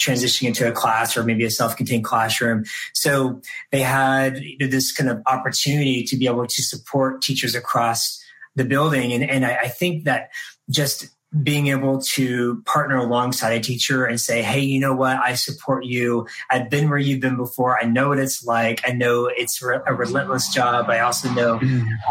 transitioning 0.00 0.48
into 0.48 0.68
a 0.68 0.72
class 0.72 1.16
or 1.16 1.24
maybe 1.24 1.44
a 1.44 1.50
self-contained 1.50 2.04
classroom. 2.04 2.64
So 2.94 3.40
they 3.70 3.80
had 3.80 4.40
this 4.60 4.92
kind 4.92 5.10
of 5.10 5.22
opportunity 5.26 6.04
to 6.04 6.16
be 6.16 6.26
able 6.26 6.46
to 6.46 6.62
support 6.62 7.22
teachers 7.22 7.54
across 7.54 8.22
the 8.54 8.64
building. 8.64 9.12
And, 9.12 9.28
and 9.28 9.44
I, 9.44 9.56
I 9.62 9.68
think 9.68 10.04
that 10.04 10.30
just 10.70 11.08
being 11.42 11.68
able 11.68 12.00
to 12.00 12.62
partner 12.66 12.96
alongside 12.96 13.52
a 13.52 13.60
teacher 13.60 14.04
and 14.04 14.20
say, 14.20 14.42
Hey, 14.42 14.60
you 14.60 14.78
know 14.78 14.94
what? 14.94 15.16
I 15.16 15.34
support 15.34 15.86
you. 15.86 16.26
I've 16.50 16.68
been 16.68 16.90
where 16.90 16.98
you've 16.98 17.20
been 17.20 17.36
before. 17.36 17.78
I 17.80 17.86
know 17.86 18.10
what 18.10 18.18
it's 18.18 18.44
like. 18.44 18.82
I 18.86 18.92
know 18.92 19.30
it's 19.34 19.62
a 19.62 19.94
relentless 19.94 20.52
job. 20.52 20.90
I 20.90 21.00
also 21.00 21.30
know 21.32 21.58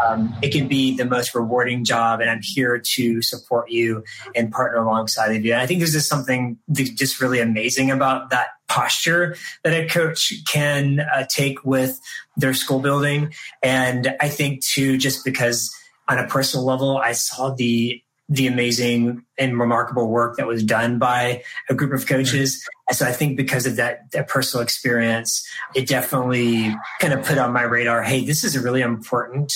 um, 0.04 0.34
it 0.42 0.52
can 0.52 0.66
be 0.66 0.96
the 0.96 1.04
most 1.04 1.34
rewarding 1.34 1.84
job 1.84 2.20
and 2.20 2.28
I'm 2.28 2.40
here 2.42 2.82
to 2.94 3.22
support 3.22 3.70
you 3.70 4.02
and 4.34 4.50
partner 4.50 4.78
alongside 4.78 5.36
of 5.36 5.44
you. 5.44 5.52
And 5.52 5.62
I 5.62 5.66
think 5.66 5.80
there's 5.80 5.92
just 5.92 6.08
something 6.08 6.58
just 6.72 7.20
really 7.20 7.38
amazing 7.38 7.90
about 7.90 8.30
that 8.30 8.48
posture 8.68 9.36
that 9.62 9.72
a 9.72 9.86
coach 9.86 10.32
can 10.50 11.00
uh, 11.00 11.26
take 11.28 11.64
with 11.64 12.00
their 12.36 12.54
school 12.54 12.80
building. 12.80 13.32
And 13.62 14.16
I 14.20 14.28
think 14.28 14.64
too, 14.64 14.96
just 14.96 15.24
because 15.24 15.70
on 16.08 16.18
a 16.18 16.26
personal 16.26 16.66
level, 16.66 16.96
I 16.96 17.12
saw 17.12 17.54
the 17.54 18.02
the 18.28 18.46
amazing 18.46 19.24
and 19.36 19.58
remarkable 19.58 20.08
work 20.08 20.36
that 20.36 20.46
was 20.46 20.62
done 20.62 20.98
by 20.98 21.42
a 21.68 21.74
group 21.74 21.92
of 21.92 22.06
coaches. 22.06 22.66
And 22.88 22.96
so 22.96 23.06
I 23.06 23.12
think 23.12 23.36
because 23.36 23.66
of 23.66 23.76
that, 23.76 24.10
that 24.12 24.28
personal 24.28 24.62
experience, 24.62 25.46
it 25.74 25.86
definitely 25.86 26.74
kind 27.00 27.12
of 27.12 27.26
put 27.26 27.38
on 27.38 27.52
my 27.52 27.62
radar, 27.62 28.02
hey, 28.02 28.24
this 28.24 28.44
is 28.44 28.56
a 28.56 28.60
really 28.60 28.80
important 28.80 29.52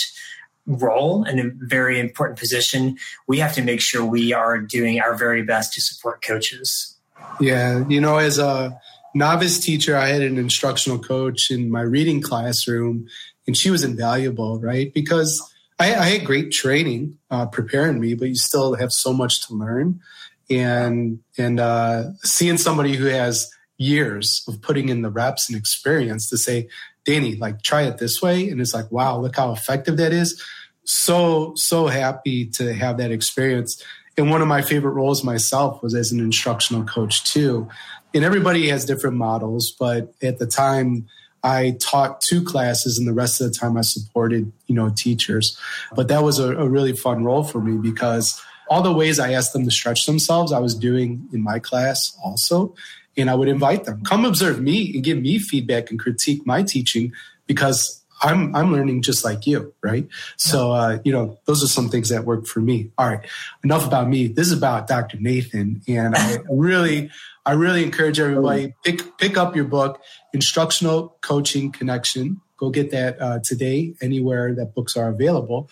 role 0.67 1.23
and 1.25 1.41
a 1.41 1.51
very 1.67 2.01
important 2.01 2.39
position. 2.39 2.99
We 3.27 3.39
have 3.39 3.55
to 3.55 3.63
make 3.63 3.81
sure 3.81 4.05
we 4.05 4.33
are 4.33 4.59
doing 4.59 5.01
our 5.01 5.15
very 5.15 5.43
best 5.43 5.73
to 5.75 5.81
support 5.81 6.23
coaches. 6.23 6.97
Yeah, 7.41 7.87
you 7.89 8.01
know, 8.01 8.19
as 8.19 8.39
a 8.39 8.79
novice 9.15 9.59
teacher, 9.59 9.97
I 9.97 10.09
had 10.09 10.23
an 10.23 10.39
instructional 10.39 10.99
coach 10.99 11.51
in 11.51 11.71
my 11.71 11.83
reading 11.83 12.21
classroom, 12.21 13.07
and 13.47 13.57
she 13.57 13.71
was 13.71 13.85
invaluable, 13.85 14.61
right? 14.61 14.93
Because 14.93 15.41
I, 15.79 15.95
I 15.95 16.05
had 16.07 16.25
great 16.25 16.51
training 16.53 17.19
uh, 17.31 17.47
preparing 17.47 18.01
me, 18.01 18.15
but 18.15 18.29
you 18.29 18.37
still 18.37 18.75
have 18.75 18.93
so 18.93 19.13
much 19.13 19.47
to 19.47 19.55
learn. 19.55 20.01
And 20.49 21.21
and 21.37 21.59
uh, 21.59 22.13
seeing 22.23 22.57
somebody 22.57 22.95
who 22.95 23.07
has 23.07 23.51
years 23.79 24.45
of 24.49 24.63
putting 24.63 24.89
in 24.89 25.03
the 25.03 25.11
reps 25.11 25.49
and 25.49 25.59
experience 25.59 26.31
to 26.31 26.39
say, 26.39 26.69
Danny, 27.05 27.37
like 27.37 27.63
try 27.63 27.83
it 27.83 27.99
this 27.99 28.23
way, 28.23 28.49
and 28.49 28.61
it's 28.61 28.73
like, 28.73 28.91
wow, 28.91 29.19
look 29.19 29.37
how 29.37 29.53
effective 29.53 29.97
that 29.97 30.13
is. 30.13 30.43
So 30.85 31.53
so 31.57 31.89
happy 31.89 32.47
to 32.51 32.73
have 32.75 32.99
that 32.99 33.11
experience. 33.11 33.83
And 34.17 34.31
one 34.31 34.41
of 34.41 34.49
my 34.49 34.63
favorite 34.63 34.93
roles 34.93 35.25
myself 35.25 35.83
was 35.83 35.95
as 35.95 36.11
an 36.11 36.21
instructional 36.21 36.85
coach 36.85 37.25
too. 37.25 37.69
And 38.15 38.25
everybody 38.25 38.69
has 38.69 38.87
different 38.87 39.17
models, 39.17 39.75
but 39.79 40.15
at 40.23 40.39
the 40.39 40.47
time 40.47 41.07
I 41.43 41.77
taught 41.81 42.21
two 42.21 42.43
classes 42.43 42.99
and 42.99 43.07
the 43.07 43.13
rest 43.13 43.41
of 43.41 43.49
the 43.53 43.59
time 43.59 43.77
I 43.77 43.83
supported, 43.83 44.53
you 44.67 44.75
know, 44.75 44.91
teachers. 44.91 45.57
But 45.95 46.09
that 46.09 46.23
was 46.23 46.39
a, 46.39 46.57
a 46.57 46.69
really 46.69 46.93
fun 46.93 47.25
role 47.25 47.45
for 47.45 47.61
me 47.61 47.77
because 47.77 48.43
all 48.69 48.83
the 48.83 48.93
ways 48.93 49.19
I 49.19 49.33
asked 49.33 49.53
them 49.53 49.65
to 49.65 49.71
stretch 49.71 50.07
themselves, 50.07 50.53
I 50.53 50.59
was 50.59 50.75
doing 50.75 51.29
in 51.33 51.43
my 51.43 51.59
class 51.59 52.17
also. 52.25 52.75
And 53.17 53.31
I 53.31 53.35
would 53.35 53.49
invite 53.49 53.85
them, 53.85 54.03
come 54.05 54.27
observe 54.27 54.61
me 54.61 54.93
and 54.95 55.03
give 55.03 55.19
me 55.19 55.39
feedback 55.39 55.91
and 55.91 55.99
critique 55.99 56.47
my 56.47 56.63
teaching 56.63 57.13
because 57.47 58.05
I'm 58.23 58.55
I'm 58.55 58.73
learning 58.73 59.03
just 59.03 59.25
like 59.25 59.47
you, 59.47 59.75
right? 59.83 60.09
So 60.37 60.73
uh, 60.73 60.99
you 61.05 61.13
know, 61.13 61.39
those 61.45 61.63
are 61.63 61.69
some 61.69 61.89
things 61.89 62.09
that 62.09 62.25
work 62.25 62.47
for 62.47 62.61
me. 62.61 62.91
All 62.99 63.09
right, 63.09 63.27
enough 63.63 63.87
about 63.87 64.09
me. 64.09 64.29
This 64.29 64.49
is 64.49 64.57
about 64.57 64.87
Dr. 64.87 65.19
Nathan, 65.21 65.83
and 65.87 66.15
I 66.17 66.39
really 66.51 67.11
I 67.47 67.53
really 67.53 67.85
encourage 67.85 68.19
everybody 68.19 68.75
pick 68.85 69.17
pick 69.19 69.37
up 69.37 69.55
your 69.55 69.67
book, 69.67 70.03
Instructional 70.35 71.17
Coaching 71.21 71.71
Connection. 71.71 72.41
Go 72.57 72.71
get 72.71 72.91
that 72.91 73.23
uh, 73.23 73.39
today 73.39 73.95
anywhere 74.03 74.55
that 74.57 74.75
books 74.75 74.97
are 74.97 75.09
available. 75.09 75.71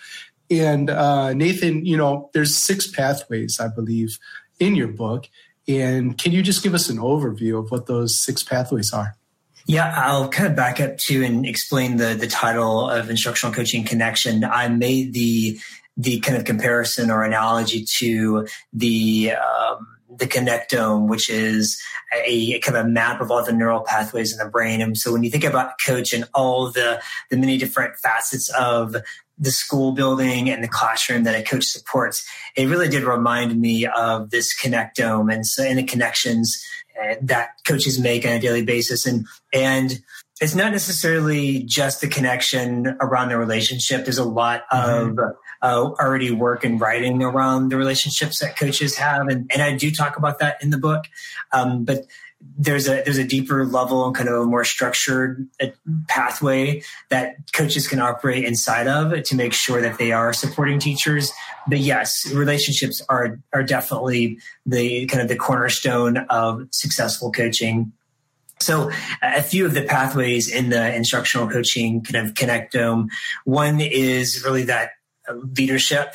And 0.51 0.89
uh, 0.89 1.33
Nathan, 1.33 1.85
you 1.85 1.97
know, 1.97 2.31
there's 2.33 2.57
six 2.57 2.87
pathways, 2.87 3.59
I 3.59 3.69
believe, 3.69 4.19
in 4.61 4.77
your 4.77 4.89
book. 4.89 5.29
And 5.67 6.17
can 6.17 6.31
you 6.31 6.43
just 6.43 6.63
give 6.63 6.75
us 6.75 6.89
an 6.89 6.99
overview 6.99 7.59
of 7.59 7.71
what 7.71 7.87
those 7.87 8.23
six 8.23 8.43
pathways 8.43 8.93
are? 8.93 9.17
Yeah, 9.67 9.93
I'll 9.97 10.29
kind 10.29 10.47
of 10.47 10.55
back 10.55 10.79
up 10.79 10.99
to 10.99 11.25
and 11.25 11.45
explain 11.47 11.97
the 11.97 12.15
the 12.15 12.29
title 12.29 12.89
of 12.89 13.11
instructional 13.11 13.53
coaching 13.53 13.85
connection. 13.85 14.45
I 14.45 14.69
made 14.69 15.13
the 15.15 15.59
the 15.97 16.21
kind 16.21 16.37
of 16.37 16.45
comparison 16.45 17.11
or 17.11 17.23
analogy 17.23 17.85
to 17.99 18.47
the 18.73 19.33
um, 19.33 19.87
the 20.19 20.27
connectome, 20.27 21.09
which 21.09 21.29
is 21.29 21.81
a, 22.15 22.55
a, 22.55 22.59
kind 22.61 22.77
of 22.77 22.87
a 22.87 22.89
map 22.89 23.21
of 23.21 23.31
all 23.31 23.45
the 23.45 23.53
neural 23.53 23.81
pathways 23.81 24.33
in 24.33 24.39
the 24.39 24.51
brain. 24.51 24.81
And 24.81 24.97
so 24.97 25.13
when 25.13 25.25
you 25.25 25.31
think 25.31 25.45
about 25.45 25.75
coach 25.85 26.13
and 26.13 26.25
all 26.35 26.71
the, 26.71 27.03
the 27.31 27.37
many 27.37 27.59
different 27.59 27.97
facets 27.97 28.49
of 28.51 28.97
the 29.37 29.51
school 29.51 29.93
building 29.93 30.49
and 30.49 30.63
the 30.63 30.69
classroom 30.69 31.25
that 31.25 31.35
a 31.35 31.43
coach 31.43 31.65
supports, 31.65 32.27
it 32.57 32.69
really 32.69 32.89
did 32.89 33.03
remind 33.03 33.61
me 33.61 33.87
of 33.87 34.31
this 34.31 34.55
connectome 34.61 35.33
and 35.33 35.47
so 35.47 35.65
and 35.65 35.79
the 35.79 35.83
connections 35.83 36.65
uh, 37.03 37.15
that 37.21 37.51
coaches 37.67 37.99
make 37.99 38.25
on 38.25 38.33
a 38.33 38.41
daily 38.41 38.65
basis. 38.65 39.07
And 39.07 39.27
and 39.53 40.01
it's 40.41 40.55
not 40.55 40.73
necessarily 40.73 41.63
just 41.63 42.01
the 42.01 42.09
connection 42.09 42.97
around 43.01 43.29
the 43.29 43.39
relationship. 43.39 44.05
There's 44.05 44.19
a 44.19 44.25
lot 44.25 44.65
mm-hmm. 44.73 45.19
Uh, 45.63 45.91
already 46.01 46.31
work 46.31 46.65
and 46.65 46.81
writing 46.81 47.23
around 47.23 47.71
the 47.71 47.77
relationships 47.77 48.41
that 48.41 48.59
coaches 48.59 48.97
have, 48.97 49.29
and, 49.29 49.51
and 49.53 49.63
I 49.63 49.77
do 49.77 49.91
talk 49.91 50.17
about 50.17 50.39
that 50.41 50.63
in 50.63 50.71
the 50.71 50.79
book. 50.79 51.05
Um, 51.53 51.85
but 51.85 52.07
there's 52.57 52.89
a 52.89 53.03
there's 53.05 53.19
a 53.19 53.25
deeper 53.25 53.65
level 53.65 54.07
and 54.07 54.15
kind 54.15 54.29
of 54.29 54.43
a 54.43 54.45
more 54.45 54.65
structured 54.65 55.49
uh, 55.61 55.67
pathway 56.09 56.83
that 57.11 57.37
coaches 57.53 57.89
can 57.89 58.01
operate 58.01 58.45
inside 58.45 58.87
of 58.87 59.23
to 59.25 59.35
make 59.35 59.53
sure 59.53 59.81
that 59.81 59.99
they 59.99 60.13
are 60.13 60.33
supporting 60.33 60.79
teachers. 60.79 61.33
But 61.67 61.79
yes, 61.79 62.31
relationships 62.33 63.03
are 63.09 63.41
are 63.53 63.63
definitely 63.63 64.39
the 64.67 65.07
kind 65.07 65.23
of 65.23 65.29
the 65.29 65.37
cornerstone 65.37 66.19
of 66.29 66.69
successful 66.71 67.33
coaching. 67.33 67.93
So 68.61 68.91
a 69.21 69.43
few 69.43 69.67
of 69.67 69.75
the 69.75 69.83
pathways 69.83 70.53
in 70.53 70.71
the 70.71 70.95
instructional 70.95 71.49
coaching 71.49 72.03
kind 72.03 72.27
of 72.27 72.35
connectome. 72.35 73.09
One 73.45 73.81
is 73.81 74.43
really 74.45 74.65
that 74.65 74.91
leadership. 75.33 76.15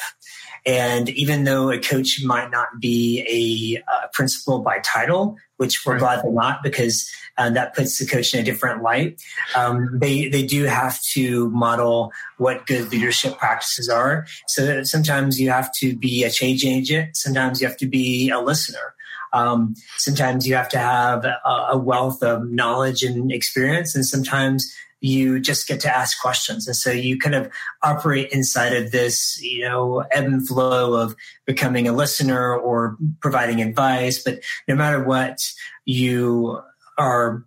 And 0.66 1.10
even 1.10 1.46
though 1.46 1.72
a 1.72 1.80
coach 1.80 2.20
might 2.24 2.52
not 2.52 2.68
be 2.80 3.24
a 3.28 3.92
uh, 3.92 4.08
principal 4.12 4.60
by 4.60 4.80
title, 4.80 5.38
which 5.58 5.86
we're 5.86 5.94
right. 5.94 6.00
glad 6.00 6.24
they're 6.24 6.32
not 6.32 6.64
because 6.64 7.10
uh, 7.38 7.50
that 7.52 7.74
puts 7.74 7.98
the 7.98 8.06
coach 8.06 8.34
in 8.34 8.42
a 8.42 8.44
different 8.44 8.84
light, 8.84 9.22
um, 9.56 9.98
they, 10.00 10.28
they 10.28 10.46
do 10.46 10.66
have 10.66 11.00
to 11.14 11.50
model 11.52 12.12
what 12.38 12.66
good 12.66 12.92
leadership 12.92 13.38
practices 13.38 13.88
are. 13.88 14.26
So 14.48 14.84
sometimes 14.84 15.40
you 15.40 15.50
have 15.50 15.72
to 15.76 15.96
be 15.96 16.24
a 16.24 16.30
change 16.30 16.66
agent. 16.66 17.16
Sometimes 17.16 17.62
you 17.62 17.68
have 17.68 17.78
to 17.78 17.88
be 17.88 18.30
a 18.30 18.40
listener. 18.40 18.94
Um, 19.32 19.76
sometimes 19.98 20.48
you 20.48 20.56
have 20.56 20.70
to 20.70 20.80
have 20.80 21.24
a, 21.24 21.40
a 21.72 21.78
wealth 21.78 22.24
of 22.24 22.50
knowledge 22.50 23.04
and 23.04 23.32
experience, 23.32 23.96
and 23.96 24.06
sometimes 24.06 24.74
you 25.02 25.40
just 25.40 25.68
get 25.68 25.80
to 25.82 25.96
ask 25.96 26.20
questions. 26.22 26.68
And 26.68 26.76
so 26.76 26.92
you 26.92 27.18
kind 27.18 27.36
of 27.36 27.50
operate 27.84 28.32
inside 28.32 28.74
of 28.74 28.92
this, 28.92 29.42
you 29.42 29.62
know, 29.62 30.06
ebb 30.12 30.26
and 30.26 30.48
flow 30.48 30.94
of 30.96 31.16
becoming 31.46 31.88
a 31.88 31.94
listener 31.94 32.56
or 32.56 32.98
providing 33.22 33.62
advice. 33.62 34.22
But 34.22 34.40
no 34.68 34.76
matter 34.76 35.04
what, 35.04 35.38
you 35.86 36.62
are 36.98 37.46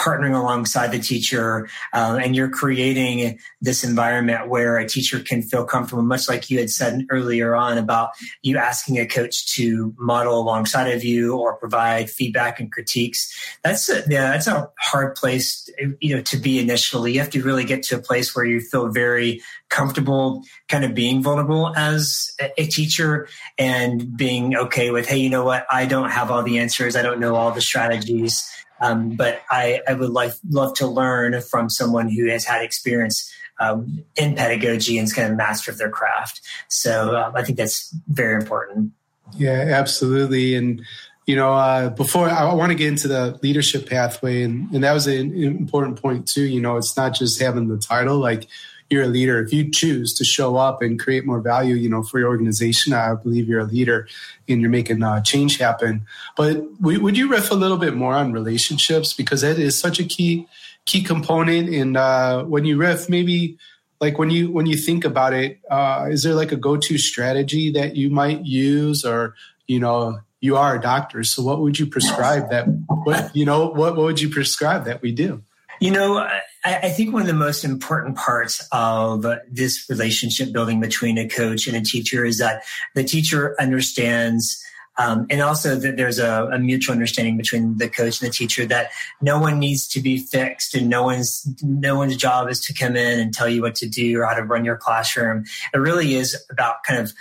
partnering 0.00 0.34
alongside 0.34 0.92
the 0.92 0.98
teacher 0.98 1.68
um, 1.92 2.16
and 2.16 2.34
you're 2.34 2.48
creating 2.48 3.38
this 3.60 3.84
environment 3.84 4.48
where 4.48 4.78
a 4.78 4.88
teacher 4.88 5.20
can 5.20 5.42
feel 5.42 5.64
comfortable 5.64 6.02
much 6.02 6.26
like 6.26 6.48
you 6.48 6.58
had 6.58 6.70
said 6.70 7.04
earlier 7.10 7.54
on 7.54 7.76
about 7.76 8.10
you 8.40 8.56
asking 8.56 8.98
a 8.98 9.06
coach 9.06 9.46
to 9.54 9.94
model 9.98 10.40
alongside 10.40 10.90
of 10.90 11.04
you 11.04 11.36
or 11.36 11.56
provide 11.56 12.08
feedback 12.08 12.58
and 12.58 12.72
critiques. 12.72 13.30
That's 13.62 13.90
a, 13.90 14.02
yeah 14.08 14.30
that's 14.30 14.46
a 14.46 14.70
hard 14.78 15.14
place 15.16 15.68
you 16.00 16.16
know 16.16 16.22
to 16.22 16.36
be 16.38 16.58
initially. 16.58 17.12
You 17.12 17.20
have 17.20 17.30
to 17.30 17.42
really 17.42 17.64
get 17.64 17.82
to 17.84 17.96
a 17.96 18.02
place 18.02 18.34
where 18.34 18.46
you 18.46 18.60
feel 18.60 18.88
very 18.88 19.42
comfortable 19.68 20.42
kind 20.68 20.84
of 20.84 20.94
being 20.94 21.22
vulnerable 21.22 21.74
as 21.76 22.32
a 22.56 22.66
teacher 22.66 23.28
and 23.58 24.16
being 24.16 24.56
okay 24.56 24.90
with 24.90 25.06
hey 25.06 25.18
you 25.18 25.28
know 25.28 25.44
what? 25.44 25.66
I 25.70 25.84
don't 25.84 26.10
have 26.10 26.30
all 26.30 26.42
the 26.42 26.58
answers. 26.58 26.96
I 26.96 27.02
don't 27.02 27.20
know 27.20 27.36
all 27.36 27.52
the 27.52 27.60
strategies 27.60 28.42
um, 28.80 29.16
but 29.16 29.42
I, 29.50 29.80
I 29.88 29.94
would 29.94 30.10
like 30.10 30.32
love 30.48 30.74
to 30.76 30.86
learn 30.86 31.40
from 31.42 31.68
someone 31.68 32.08
who 32.08 32.28
has 32.28 32.44
had 32.44 32.62
experience 32.62 33.32
um, 33.60 34.04
in 34.16 34.34
pedagogy 34.34 34.98
and 34.98 35.06
is 35.06 35.12
kind 35.12 35.30
of 35.30 35.36
master 35.36 35.70
of 35.70 35.78
their 35.78 35.90
craft. 35.90 36.40
So 36.68 37.14
uh, 37.14 37.32
I 37.34 37.42
think 37.42 37.58
that's 37.58 37.94
very 38.08 38.36
important. 38.36 38.92
Yeah, 39.36 39.66
absolutely. 39.68 40.54
And 40.54 40.82
you 41.26 41.36
know, 41.36 41.52
uh, 41.52 41.90
before 41.90 42.28
I 42.28 42.52
want 42.54 42.72
to 42.72 42.74
get 42.74 42.88
into 42.88 43.06
the 43.06 43.38
leadership 43.42 43.88
pathway, 43.88 44.42
and, 44.42 44.68
and 44.72 44.82
that 44.82 44.92
was 44.92 45.06
an 45.06 45.32
important 45.44 46.02
point 46.02 46.26
too. 46.26 46.42
You 46.42 46.60
know, 46.60 46.76
it's 46.76 46.96
not 46.96 47.14
just 47.14 47.40
having 47.40 47.68
the 47.68 47.78
title, 47.78 48.18
like 48.18 48.48
you're 48.90 49.04
a 49.04 49.08
leader. 49.08 49.40
If 49.40 49.52
you 49.52 49.70
choose 49.70 50.12
to 50.14 50.24
show 50.24 50.56
up 50.56 50.82
and 50.82 50.98
create 50.98 51.24
more 51.24 51.40
value, 51.40 51.76
you 51.76 51.88
know, 51.88 52.02
for 52.02 52.18
your 52.18 52.28
organization, 52.28 52.92
I 52.92 53.14
believe 53.14 53.48
you're 53.48 53.60
a 53.60 53.64
leader 53.64 54.08
and 54.48 54.60
you're 54.60 54.68
making 54.70 55.02
uh, 55.02 55.20
change 55.20 55.58
happen. 55.58 56.04
But 56.36 56.64
would 56.80 57.16
you 57.16 57.28
riff 57.28 57.52
a 57.52 57.54
little 57.54 57.78
bit 57.78 57.94
more 57.94 58.14
on 58.14 58.32
relationships 58.32 59.14
because 59.14 59.42
that 59.42 59.58
is 59.58 59.78
such 59.78 60.00
a 60.00 60.04
key 60.04 60.48
key 60.86 61.02
component? 61.02 61.72
And 61.72 61.96
uh, 61.96 62.42
when 62.44 62.64
you 62.64 62.76
riff, 62.76 63.08
maybe 63.08 63.56
like 64.00 64.18
when 64.18 64.30
you 64.30 64.50
when 64.50 64.66
you 64.66 64.76
think 64.76 65.04
about 65.04 65.34
it, 65.34 65.60
uh, 65.70 66.08
is 66.10 66.24
there 66.24 66.34
like 66.34 66.50
a 66.50 66.56
go 66.56 66.76
to 66.76 66.98
strategy 66.98 67.70
that 67.70 67.94
you 67.94 68.10
might 68.10 68.44
use, 68.44 69.04
or 69.04 69.34
you 69.68 69.78
know, 69.78 70.18
you 70.40 70.56
are 70.56 70.76
a 70.76 70.80
doctor, 70.80 71.22
so 71.22 71.44
what 71.44 71.60
would 71.60 71.78
you 71.78 71.86
prescribe 71.86 72.50
that? 72.50 72.64
What 73.04 73.36
you 73.36 73.44
know, 73.44 73.66
what, 73.66 73.94
what 73.96 74.04
would 74.04 74.20
you 74.20 74.30
prescribe 74.30 74.84
that 74.86 75.00
we 75.00 75.12
do? 75.12 75.42
You 75.80 75.92
know, 75.92 76.28
I, 76.64 76.90
think 76.90 77.12
one 77.12 77.22
of 77.22 77.28
the 77.28 77.34
most 77.34 77.64
important 77.64 78.16
parts 78.16 78.66
of 78.70 79.24
this 79.50 79.86
relationship 79.88 80.52
building 80.52 80.80
between 80.80 81.16
a 81.16 81.28
coach 81.28 81.66
and 81.66 81.76
a 81.76 81.80
teacher 81.80 82.24
is 82.24 82.38
that 82.38 82.62
the 82.94 83.04
teacher 83.04 83.56
understands. 83.58 84.62
Um, 84.98 85.26
and 85.30 85.40
also 85.40 85.76
that 85.76 85.96
there's 85.96 86.18
a, 86.18 86.50
a, 86.52 86.58
mutual 86.58 86.92
understanding 86.92 87.38
between 87.38 87.78
the 87.78 87.88
coach 87.88 88.20
and 88.20 88.28
the 88.28 88.34
teacher 88.34 88.66
that 88.66 88.90
no 89.22 89.38
one 89.38 89.58
needs 89.58 89.88
to 89.88 90.00
be 90.00 90.18
fixed 90.18 90.74
and 90.74 90.90
no 90.90 91.04
one's 91.04 91.46
no 91.62 91.96
one's 91.96 92.16
job 92.16 92.50
is 92.50 92.60
to 92.62 92.74
come 92.74 92.96
in 92.96 93.18
and 93.18 93.32
tell 93.32 93.48
you 93.48 93.62
what 93.62 93.76
to 93.76 93.88
do 93.88 94.20
or 94.20 94.26
how 94.26 94.34
to 94.34 94.42
run 94.42 94.64
your 94.64 94.76
classroom. 94.76 95.44
It 95.72 95.78
really 95.78 96.16
is 96.16 96.44
about 96.50 96.82
kind 96.86 97.00
of 97.00 97.12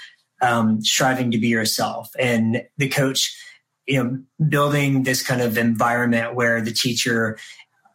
um, 0.41 0.81
striving 0.81 1.31
to 1.31 1.37
be 1.37 1.47
yourself 1.47 2.09
and 2.19 2.63
the 2.77 2.89
coach 2.89 3.33
you 3.89 4.03
know 4.03 4.19
building 4.47 5.03
this 5.03 5.25
kind 5.25 5.41
of 5.41 5.57
environment 5.57 6.35
where 6.35 6.61
the 6.61 6.71
teacher 6.71 7.37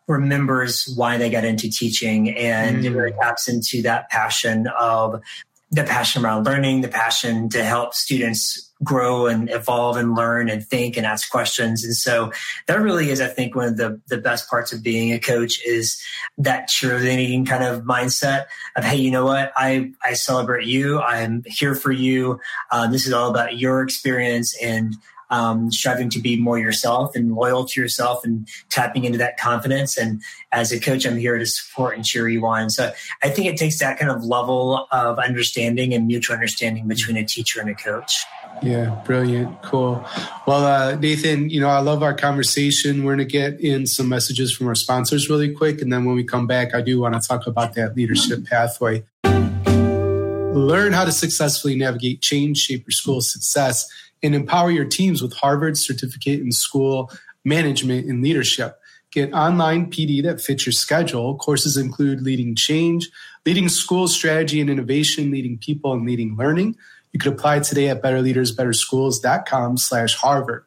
remembers 0.07 0.93
why 0.97 1.17
they 1.17 1.31
got 1.31 1.45
into 1.45 1.71
teaching 1.71 2.37
and 2.37 2.79
mm. 2.79 2.85
it 2.85 2.91
really 2.91 3.13
taps 3.13 3.49
into 3.49 3.83
that 3.83 4.11
passion 4.11 4.67
of 4.79 5.23
the 5.71 5.83
passion 5.83 6.25
around 6.25 6.45
learning, 6.45 6.83
the 6.83 6.89
passion 6.89 7.49
to 7.49 7.65
help 7.65 7.95
students 7.95 8.71
grow 8.85 9.27
and 9.27 9.51
evolve 9.51 9.97
and 9.97 10.15
learn 10.15 10.49
and 10.49 10.65
think 10.65 10.97
and 10.97 11.05
ask 11.05 11.31
questions. 11.31 11.85
And 11.85 11.97
so 11.97 12.33
that 12.67 12.81
really 12.81 13.11
is, 13.11 13.21
I 13.21 13.27
think, 13.27 13.57
one 13.57 13.69
of 13.69 13.77
the, 13.77 14.01
the 14.09 14.19
best 14.19 14.49
parts 14.49 14.73
of 14.73 14.85
being 14.85 15.13
a 15.13 15.19
coach 15.19 15.61
is 15.65 16.01
that 16.39 16.69
cheerleading 16.69 17.47
kind 17.47 17.65
of 17.65 17.83
mindset 17.83 18.45
of, 18.77 18.85
hey, 18.85 18.97
you 18.97 19.11
know 19.11 19.25
what? 19.25 19.53
I, 19.57 19.93
I 20.05 20.13
celebrate 20.13 20.67
you. 20.67 21.01
I'm 21.01 21.43
here 21.47 21.75
for 21.75 21.91
you. 21.91 22.41
Um, 22.71 22.93
this 22.93 23.07
is 23.07 23.13
all 23.13 23.31
about 23.31 23.59
your 23.59 23.83
experience 23.83 24.55
and 24.63 24.95
um, 25.35 25.73
striving 25.73 26.09
to 26.11 26.21
be 26.21 26.37
more 26.37 26.59
yourself 26.61 27.17
and 27.17 27.35
loyal 27.35 27.65
to 27.65 27.81
yourself 27.81 28.25
and 28.25 28.47
tapping 28.71 29.05
into 29.05 29.19
that 29.19 29.37
confidence. 29.37 29.99
And 29.99 30.23
as 30.53 30.71
a 30.71 30.79
coach, 30.79 31.05
I'm 31.05 31.17
here 31.17 31.37
to 31.39 31.47
support 31.47 31.97
and 31.97 32.05
cheer 32.05 32.29
you 32.29 32.47
on. 32.47 32.71
So 32.71 32.93
I 33.23 33.31
think 33.31 33.49
it 33.49 33.57
takes 33.57 33.81
that 33.81 33.99
kind 33.99 34.13
of 34.13 34.23
level 34.25 34.87
of 34.93 35.19
understanding 35.19 35.93
and 35.93 36.07
mutual 36.07 36.35
understanding 36.35 36.87
between 36.87 37.17
a 37.17 37.25
teacher 37.25 37.61
and 37.61 37.69
a 37.69 37.75
coach. 37.75 38.25
Yeah, 38.63 39.03
brilliant. 39.05 39.61
Cool. 39.63 40.07
Well, 40.47 40.65
uh, 40.65 40.95
Nathan, 40.95 41.51
you 41.51 41.61
know, 41.61 41.69
I 41.69 41.81
love 41.81 42.05
our 42.05 42.15
conversation. 42.15 43.03
We're 43.03 43.17
going 43.17 43.27
to 43.27 43.33
get 43.33 43.61
in 43.61 43.89
some 43.89 44.09
messages 44.09 44.55
from 44.55 44.69
our 44.69 44.77
sponsors 44.77 45.29
really 45.29 45.53
quick. 45.53 45.83
And 45.83 45.93
then 45.93 46.05
when 46.05 46.15
we 46.15 46.23
come 46.23 46.47
back, 46.47 46.77
I 46.77 46.81
do 46.81 47.01
want 47.01 47.21
to 47.21 47.29
talk 47.29 47.49
about 47.49 47.75
that 47.75 47.97
leadership 47.97 48.45
pathway. 48.45 49.03
Learn 49.25 50.93
how 50.93 51.05
to 51.05 51.11
successfully 51.11 51.75
navigate 51.75 52.23
change, 52.23 52.59
shape 52.59 52.85
your 52.87 52.93
school's 52.93 53.33
success 53.33 53.89
and 54.25 54.35
empower 54.35 54.71
your 54.71 54.87
teams 54.87 55.23
with 55.23 55.35
Harvard's 55.35 55.87
certificate 55.87 56.41
in 56.41 56.51
school 56.51 57.13
management 57.45 58.09
and 58.09 58.23
leadership. 58.23 58.81
Get 59.13 59.33
online 59.33 59.91
PD 59.91 60.23
that 60.25 60.41
fits 60.41 60.67
your 60.67 60.73
schedule. 60.73 61.37
Courses 61.37 61.77
include 61.77 62.23
leading 62.23 62.57
change, 62.57 63.11
leading 63.47 63.69
school 63.69 64.09
strategy 64.09 64.61
and 64.61 64.69
innovation, 64.69 65.31
leading 65.31 65.59
people 65.59 65.93
and 65.93 66.05
leading 66.05 66.37
learning. 66.37 66.77
You 67.13 67.21
could 67.21 67.33
apply 67.33 67.61
today 67.61 67.89
at 67.89 68.03
betterleadersbetterschools.com 68.03 69.77
slash 69.77 70.17
Harvard. 70.17 70.65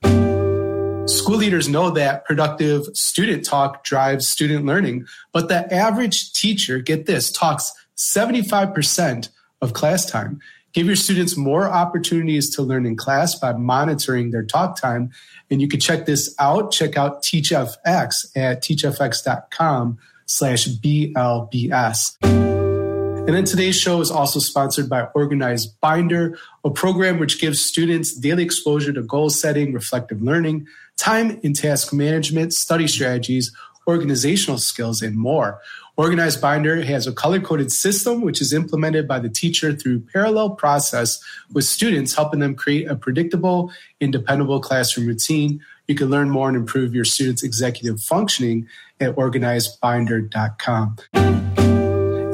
School 1.10 1.38
leaders 1.38 1.68
know 1.68 1.90
that 1.90 2.26
productive 2.26 2.86
student 2.94 3.44
talk 3.44 3.84
drives 3.84 4.28
student 4.28 4.66
learning, 4.66 5.08
but 5.34 5.50
the 5.50 5.74
average 5.74 6.32
teacher, 6.32 6.80
get 6.80 7.06
this, 7.06 7.32
talks 7.32 7.74
75% 7.98 9.30
of 9.62 9.74
class 9.74 10.06
time. 10.06 10.40
Give 10.78 10.86
your 10.86 10.96
students 10.96 11.36
more 11.36 11.68
opportunities 11.68 12.56
to 12.56 12.62
learn 12.62 12.86
in 12.86 12.96
class 12.96 13.34
by 13.34 13.52
monitoring 13.54 14.30
their 14.30 14.44
talk 14.44 14.80
time. 14.80 15.10
And 15.50 15.60
you 15.60 15.68
can 15.68 15.80
check 15.80 16.06
this 16.06 16.36
out. 16.38 16.72
Check 16.72 16.96
out 16.96 17.24
TeachFX 17.24 18.28
at 18.36 18.62
teachfx.com 18.62 19.98
slash 20.28 20.68
BLBS. 20.68 22.18
And 22.22 23.30
then 23.30 23.46
today's 23.46 23.76
show 23.76 24.02
is 24.02 24.12
also 24.12 24.40
sponsored 24.40 24.88
by 24.88 25.08
Organized 25.16 25.82
Binder, 25.82 26.38
a 26.64 26.70
program 26.70 27.18
which 27.18 27.42
gives 27.42 27.60
students 27.60 28.14
daily 28.14 28.44
exposure 28.44 28.94
to 28.94 29.02
goal 29.02 29.32
setting, 29.32 29.74
reflective 29.74 30.22
learning, 30.22 30.68
time 30.96 31.40
and 31.44 31.56
task 31.56 31.92
management, 31.92 32.54
study 32.54 32.88
strategies, 32.88 33.52
organizational 33.88 34.60
skills, 34.60 35.02
and 35.02 35.16
more. 35.16 35.60
Organized 35.98 36.40
Binder 36.40 36.84
has 36.84 37.08
a 37.08 37.12
color 37.12 37.40
coded 37.40 37.72
system 37.72 38.22
which 38.22 38.40
is 38.40 38.54
implemented 38.54 39.08
by 39.08 39.18
the 39.18 39.30
teacher 39.30 39.74
through 39.74 40.02
parallel 40.02 40.52
process 40.52 41.20
with 41.52 41.66
students, 41.66 42.14
helping 42.14 42.40
them 42.40 42.54
create 42.54 42.88
a 42.88 42.96
predictable 42.96 43.72
and 44.00 44.14
dependable 44.14 44.60
classroom 44.60 45.08
routine. 45.08 45.60
You 45.88 45.96
can 45.96 46.12
learn 46.12 46.30
more 46.30 46.50
and 46.50 46.56
improve 46.56 46.94
your 46.94 47.04
students' 47.04 47.42
executive 47.42 48.00
functioning 48.00 48.68
at 49.00 49.16
organizedbinder.com. 49.16 50.98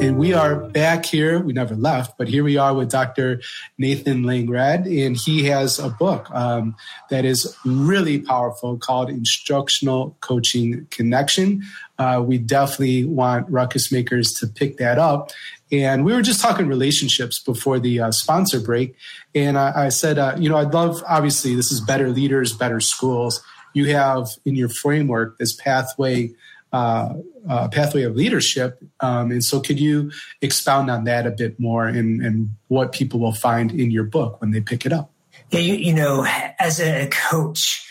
And 0.04 0.18
we 0.18 0.34
are 0.34 0.58
back 0.58 1.06
here. 1.06 1.40
We 1.40 1.54
never 1.54 1.76
left, 1.76 2.18
but 2.18 2.28
here 2.28 2.44
we 2.44 2.58
are 2.58 2.74
with 2.74 2.92
Dr. 2.92 3.42
Nathan 3.78 4.24
Lang-Raad, 4.24 4.86
and 4.86 5.16
he 5.16 5.46
has 5.46 5.80
a 5.80 5.88
book 5.88 6.30
um, 6.32 6.76
that 7.10 7.24
is 7.24 7.56
really 7.64 8.20
powerful 8.20 8.78
called 8.78 9.10
Instructional 9.10 10.18
Coaching 10.20 10.88
Connection. 10.92 11.64
Uh, 11.98 12.22
we 12.22 12.38
definitely 12.38 13.06
want 13.06 13.50
ruckus 13.50 13.94
makers 13.94 14.34
to 14.34 14.48
pick 14.48 14.76
that 14.76 15.00
up. 15.00 15.32
And 15.72 16.04
we 16.04 16.12
were 16.12 16.22
just 16.22 16.42
talking 16.42 16.68
relationships 16.68 17.42
before 17.42 17.80
the 17.80 18.02
uh, 18.02 18.12
sponsor 18.12 18.60
break. 18.60 18.98
And 19.34 19.58
I, 19.58 19.86
I 19.86 19.90
said, 19.90 20.18
uh, 20.18 20.36
you 20.38 20.50
know, 20.50 20.58
I'd 20.58 20.74
love, 20.74 21.02
obviously, 21.08 21.56
this 21.56 21.72
is 21.72 21.80
better 21.80 22.10
leaders, 22.10 22.52
better 22.52 22.82
schools. 22.82 23.42
You 23.74 23.96
have 23.96 24.28
in 24.44 24.56
your 24.56 24.68
framework 24.68 25.38
this 25.38 25.56
pathway 25.56 26.34
uh, 26.74 27.14
uh, 27.48 27.68
pathway 27.70 28.04
of 28.04 28.16
leadership. 28.16 28.84
Um, 29.00 29.32
and 29.32 29.44
so, 29.44 29.62
could 29.62 29.80
you 29.80 30.12
expound 30.42 30.90
on 30.90 31.04
that 31.06 31.26
a 31.28 31.32
bit 31.32 31.60
more 31.60 31.88
and, 31.88 32.22
and 32.22 32.50
what 32.68 32.92
people 32.92 33.20
will 33.20 33.34
find 33.34 33.72
in 33.72 33.92
your 33.92 34.04
book 34.04 34.42
when 34.42 34.52
they 34.52 34.60
pick 34.60 34.86
it 34.86 34.92
up? 34.92 35.12
Yeah, 35.52 35.60
you, 35.60 35.76
you 35.76 35.94
know, 35.94 36.26
as 36.60 36.80
a 36.80 37.08
coach, 37.10 37.83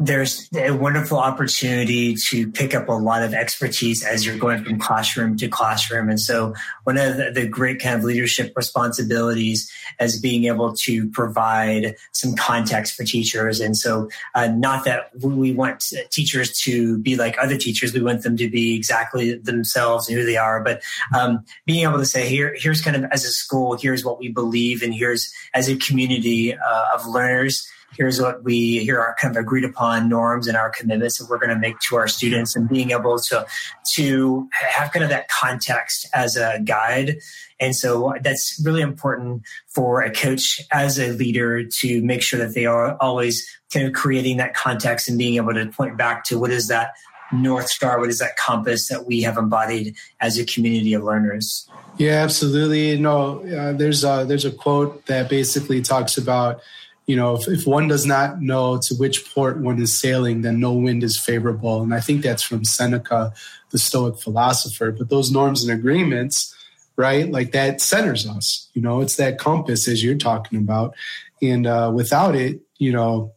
there's 0.00 0.48
a 0.56 0.72
wonderful 0.72 1.18
opportunity 1.18 2.16
to 2.30 2.50
pick 2.50 2.74
up 2.74 2.88
a 2.88 2.92
lot 2.92 3.22
of 3.22 3.32
expertise 3.32 4.04
as 4.04 4.26
you're 4.26 4.36
going 4.36 4.64
from 4.64 4.76
classroom 4.76 5.36
to 5.36 5.46
classroom. 5.46 6.08
And 6.08 6.20
so 6.20 6.52
one 6.82 6.98
of 6.98 7.16
the, 7.16 7.44
great 7.44 7.78
kind 7.78 7.94
of 7.94 8.02
leadership 8.02 8.52
responsibilities 8.56 9.70
is 10.00 10.18
being 10.18 10.46
able 10.46 10.74
to 10.74 11.08
provide 11.10 11.94
some 12.12 12.34
context 12.34 12.96
for 12.96 13.04
teachers. 13.04 13.60
And 13.60 13.76
so 13.76 14.08
uh, 14.34 14.48
not 14.48 14.84
that 14.86 15.10
we 15.22 15.52
want 15.52 15.84
teachers 16.10 16.58
to 16.62 16.98
be 16.98 17.14
like 17.14 17.36
other 17.38 17.56
teachers. 17.56 17.92
We 17.92 18.00
want 18.00 18.22
them 18.22 18.36
to 18.38 18.48
be 18.48 18.74
exactly 18.74 19.34
themselves 19.34 20.08
and 20.08 20.18
who 20.18 20.24
they 20.24 20.38
are. 20.38 20.64
But 20.64 20.82
um, 21.16 21.44
being 21.66 21.84
able 21.84 21.98
to 21.98 22.06
say, 22.06 22.28
here, 22.28 22.56
here's 22.58 22.80
kind 22.80 22.96
of 22.96 23.04
as 23.12 23.24
a 23.24 23.30
school, 23.30 23.76
here's 23.76 24.04
what 24.04 24.18
we 24.18 24.28
believe 24.28 24.82
and 24.82 24.92
here's 24.92 25.32
as 25.52 25.68
a 25.68 25.76
community 25.76 26.54
uh, 26.54 26.86
of 26.94 27.06
learners, 27.06 27.68
here's 27.96 28.20
what 28.20 28.42
we 28.42 28.78
here 28.78 29.00
are 29.00 29.14
kind 29.20 29.36
of 29.36 29.40
agreed 29.40 29.64
upon 29.64 30.08
norms 30.08 30.46
and 30.46 30.56
our 30.56 30.70
commitments 30.70 31.18
that 31.18 31.28
we're 31.28 31.38
going 31.38 31.50
to 31.50 31.58
make 31.58 31.78
to 31.88 31.96
our 31.96 32.08
students 32.08 32.56
and 32.56 32.68
being 32.68 32.90
able 32.90 33.18
to 33.18 33.46
to 33.94 34.48
have 34.52 34.92
kind 34.92 35.04
of 35.04 35.10
that 35.10 35.28
context 35.28 36.08
as 36.14 36.36
a 36.36 36.60
guide. 36.64 37.16
And 37.60 37.74
so 37.74 38.14
that's 38.22 38.60
really 38.64 38.82
important 38.82 39.42
for 39.68 40.02
a 40.02 40.10
coach 40.10 40.60
as 40.72 40.98
a 40.98 41.12
leader 41.12 41.64
to 41.80 42.02
make 42.02 42.22
sure 42.22 42.38
that 42.40 42.54
they 42.54 42.66
are 42.66 42.96
always 43.00 43.46
kind 43.72 43.86
of 43.86 43.92
creating 43.92 44.38
that 44.38 44.54
context 44.54 45.08
and 45.08 45.18
being 45.18 45.36
able 45.36 45.54
to 45.54 45.66
point 45.66 45.96
back 45.96 46.24
to 46.24 46.38
what 46.38 46.50
is 46.50 46.68
that 46.68 46.92
north 47.32 47.68
star 47.68 47.98
what 47.98 48.08
is 48.08 48.18
that 48.18 48.36
compass 48.36 48.88
that 48.88 49.06
we 49.06 49.22
have 49.22 49.36
embodied 49.36 49.96
as 50.20 50.38
a 50.38 50.44
community 50.44 50.94
of 50.94 51.02
learners. 51.02 51.68
Yeah 51.96 52.22
absolutely. 52.22 52.98
No 52.98 53.40
uh, 53.40 53.72
there's 53.72 54.04
a 54.04 54.24
there's 54.26 54.44
a 54.44 54.52
quote 54.52 55.06
that 55.06 55.28
basically 55.28 55.80
talks 55.80 56.16
about 56.18 56.60
you 57.06 57.16
know, 57.16 57.36
if, 57.36 57.46
if, 57.48 57.66
one 57.66 57.88
does 57.88 58.06
not 58.06 58.40
know 58.40 58.78
to 58.78 58.94
which 58.94 59.32
port 59.34 59.58
one 59.60 59.80
is 59.80 59.98
sailing, 59.98 60.42
then 60.42 60.58
no 60.58 60.72
wind 60.72 61.02
is 61.02 61.20
favorable. 61.20 61.82
And 61.82 61.94
I 61.94 62.00
think 62.00 62.22
that's 62.22 62.42
from 62.42 62.64
Seneca, 62.64 63.32
the 63.70 63.78
Stoic 63.78 64.18
philosopher. 64.18 64.90
But 64.90 65.10
those 65.10 65.30
norms 65.30 65.62
and 65.62 65.78
agreements, 65.78 66.54
right, 66.96 67.30
like 67.30 67.52
that 67.52 67.80
centers 67.80 68.26
us. 68.26 68.70
You 68.72 68.80
know, 68.80 69.00
it's 69.00 69.16
that 69.16 69.38
compass 69.38 69.86
as 69.86 70.02
you're 70.02 70.14
talking 70.14 70.58
about. 70.58 70.94
And 71.42 71.66
uh, 71.66 71.92
without 71.94 72.34
it, 72.34 72.62
you 72.78 72.92
know, 72.92 73.34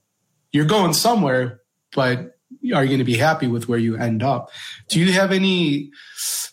you're 0.53 0.65
going 0.65 0.93
somewhere, 0.93 1.61
but 1.93 2.37
are 2.73 2.83
you 2.83 2.89
going 2.89 2.99
to 2.99 3.03
be 3.03 3.17
happy 3.17 3.47
with 3.47 3.67
where 3.67 3.79
you 3.79 3.97
end 3.97 4.23
up? 4.23 4.49
Do 4.87 4.99
you 4.99 5.11
have 5.11 5.31
any? 5.31 5.91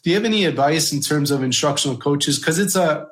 Do 0.03 0.11
you 0.11 0.16
have 0.16 0.24
any 0.24 0.44
advice 0.44 0.92
in 0.92 1.00
terms 1.00 1.31
of 1.31 1.42
instructional 1.42 1.96
coaches? 1.96 2.38
Because 2.38 2.59
it's 2.59 2.77
a 2.77 3.07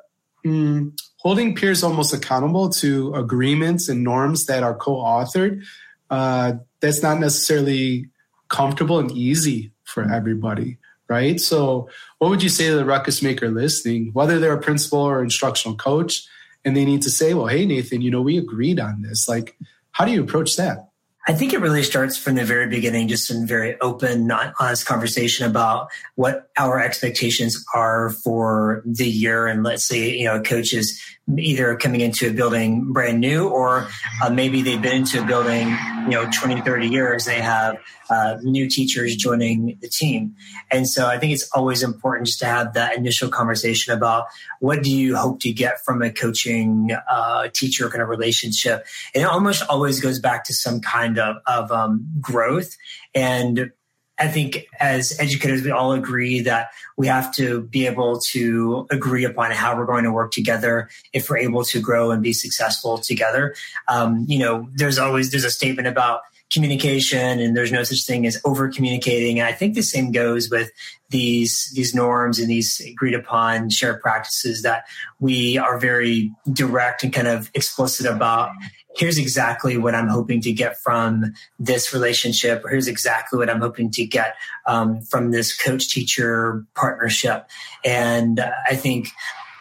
mm, 0.45 0.91
holding 1.23 1.55
peers 1.55 1.83
almost 1.83 2.13
accountable 2.13 2.69
to 2.69 3.13
agreements 3.15 3.89
and 3.89 4.03
norms 4.03 4.45
that 4.45 4.61
are 4.61 4.75
co-authored 4.75 5.63
uh, 6.09 6.53
that's 6.81 7.01
not 7.01 7.19
necessarily 7.19 8.07
comfortable 8.49 8.99
and 8.99 9.11
easy 9.11 9.71
for 9.83 10.03
everybody 10.11 10.77
right? 11.09 11.39
So 11.39 11.89
what 12.17 12.29
would 12.29 12.41
you 12.41 12.49
say 12.49 12.69
to 12.69 12.75
the 12.75 12.85
ruckus 12.85 13.21
maker 13.21 13.49
listening 13.49 14.11
whether 14.13 14.39
they're 14.39 14.53
a 14.53 14.61
principal 14.61 14.99
or 14.99 15.23
instructional 15.23 15.77
coach 15.77 16.25
and 16.63 16.77
they 16.77 16.85
need 16.85 17.01
to 17.01 17.09
say 17.09 17.33
well 17.33 17.47
hey 17.47 17.65
nathan 17.65 18.01
you 18.01 18.11
know 18.11 18.21
we 18.21 18.37
agreed 18.37 18.79
on 18.79 19.01
this. 19.01 19.27
Like 19.27 19.57
how 19.91 20.05
do 20.05 20.11
you 20.11 20.21
approach 20.21 20.55
that 20.57 20.89
I 21.25 21.33
think 21.33 21.53
it 21.53 21.61
really 21.61 21.83
starts 21.83 22.17
from 22.17 22.35
the 22.35 22.43
very 22.43 22.67
beginning, 22.67 23.07
just 23.07 23.31
in 23.31 23.47
very 23.47 23.79
open, 23.79 24.27
not 24.27 24.53
honest 24.59 24.85
conversation 24.85 25.45
about 25.49 25.89
what 26.15 26.49
our 26.57 26.81
expectations 26.81 27.63
are 27.73 28.09
for 28.09 28.83
the 28.85 29.07
year. 29.07 29.47
And 29.47 29.63
let's 29.63 29.85
say, 29.85 30.17
you 30.17 30.25
know, 30.25 30.41
coaches 30.41 31.01
either 31.37 31.75
coming 31.77 32.01
into 32.01 32.29
a 32.29 32.33
building 32.33 32.91
brand 32.91 33.21
new 33.21 33.47
or 33.47 33.87
uh, 34.21 34.29
maybe 34.29 34.61
they've 34.61 34.81
been 34.81 34.97
into 34.97 35.21
a 35.21 35.25
building 35.25 35.69
you 36.03 36.09
know 36.09 36.29
20 36.29 36.61
30 36.61 36.87
years 36.87 37.25
they 37.25 37.39
have 37.39 37.77
uh, 38.09 38.37
new 38.41 38.69
teachers 38.69 39.15
joining 39.15 39.77
the 39.81 39.87
team. 39.87 40.35
And 40.69 40.87
so 40.87 41.07
i 41.07 41.17
think 41.17 41.31
it's 41.33 41.49
always 41.53 41.81
important 41.81 42.27
just 42.27 42.39
to 42.39 42.45
have 42.45 42.73
that 42.73 42.97
initial 42.97 43.29
conversation 43.29 43.93
about 43.93 44.27
what 44.59 44.83
do 44.83 44.91
you 44.91 45.15
hope 45.15 45.39
to 45.41 45.53
get 45.53 45.83
from 45.85 46.01
a 46.01 46.11
coaching 46.11 46.89
uh, 47.09 47.47
teacher 47.53 47.89
kind 47.89 48.01
of 48.01 48.09
relationship. 48.09 48.85
And 49.15 49.23
it 49.23 49.27
almost 49.27 49.63
always 49.69 50.01
goes 50.01 50.19
back 50.19 50.43
to 50.45 50.53
some 50.53 50.81
kind 50.81 51.19
of, 51.19 51.37
of 51.47 51.71
um, 51.71 52.07
growth. 52.19 52.75
And 53.15 53.71
I 54.19 54.27
think 54.27 54.67
as 54.79 55.17
educators, 55.19 55.63
we 55.63 55.71
all 55.71 55.91
agree 55.91 56.41
that 56.41 56.69
we 56.97 57.07
have 57.07 57.33
to 57.35 57.61
be 57.61 57.87
able 57.87 58.19
to 58.31 58.87
agree 58.91 59.25
upon 59.25 59.51
how 59.51 59.75
we're 59.75 59.85
going 59.85 60.03
to 60.03 60.11
work 60.11 60.31
together 60.31 60.89
if 61.13 61.29
we're 61.29 61.37
able 61.37 61.63
to 61.65 61.79
grow 61.79 62.11
and 62.11 62.21
be 62.21 62.33
successful 62.33 62.99
together. 62.99 63.55
Um, 63.87 64.25
you 64.27 64.39
know, 64.39 64.69
there's 64.73 64.99
always 64.99 65.31
there's 65.31 65.45
a 65.45 65.51
statement 65.51 65.87
about 65.87 66.21
communication 66.51 67.39
and 67.39 67.57
there's 67.57 67.71
no 67.71 67.83
such 67.83 68.05
thing 68.05 68.27
as 68.27 68.39
over 68.45 68.69
communicating 68.69 69.39
and 69.39 69.47
i 69.47 69.51
think 69.51 69.73
the 69.73 69.81
same 69.81 70.11
goes 70.11 70.51
with 70.51 70.69
these 71.09 71.71
these 71.73 71.95
norms 71.95 72.37
and 72.37 72.47
these 72.47 72.79
agreed 72.87 73.15
upon 73.15 73.71
shared 73.71 73.99
practices 74.01 74.61
that 74.61 74.83
we 75.19 75.57
are 75.57 75.79
very 75.79 76.31
direct 76.51 77.03
and 77.03 77.11
kind 77.11 77.27
of 77.27 77.49
explicit 77.55 78.05
about 78.05 78.51
here's 78.95 79.17
exactly 79.17 79.77
what 79.77 79.95
I'm 79.95 80.07
hoping 80.07 80.41
to 80.41 80.51
get 80.51 80.79
from 80.79 81.33
this 81.59 81.93
relationship, 81.93 82.63
or 82.63 82.69
here's 82.69 82.87
exactly 82.87 83.39
what 83.39 83.49
I'm 83.49 83.61
hoping 83.61 83.91
to 83.91 84.05
get 84.05 84.35
um, 84.65 85.01
from 85.01 85.31
this 85.31 85.55
coach 85.55 85.89
teacher 85.89 86.65
partnership. 86.75 87.47
And 87.83 88.39
I 88.69 88.75
think 88.75 89.07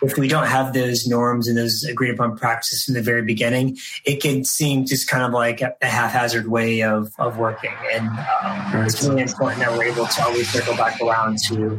if 0.02 0.18
we 0.18 0.28
don't 0.28 0.46
have 0.46 0.72
those 0.72 1.06
norms 1.06 1.48
and 1.48 1.56
those 1.56 1.84
agreed 1.84 2.10
upon 2.10 2.36
practices 2.36 2.84
from 2.84 2.94
the 2.94 3.02
very 3.02 3.22
beginning, 3.22 3.78
it 4.04 4.20
can 4.20 4.44
seem 4.44 4.84
just 4.84 5.08
kind 5.08 5.22
of 5.22 5.32
like 5.32 5.60
a 5.60 5.74
haphazard 5.80 6.48
way 6.48 6.82
of, 6.82 7.12
of 7.18 7.38
working. 7.38 7.74
And 7.92 8.08
um, 8.08 8.84
it's 8.84 9.02
really 9.06 9.22
important 9.22 9.60
that 9.60 9.72
we're 9.72 9.84
able 9.84 10.06
to 10.06 10.22
always 10.24 10.48
circle 10.50 10.76
back 10.76 11.00
around 11.00 11.38
to 11.48 11.76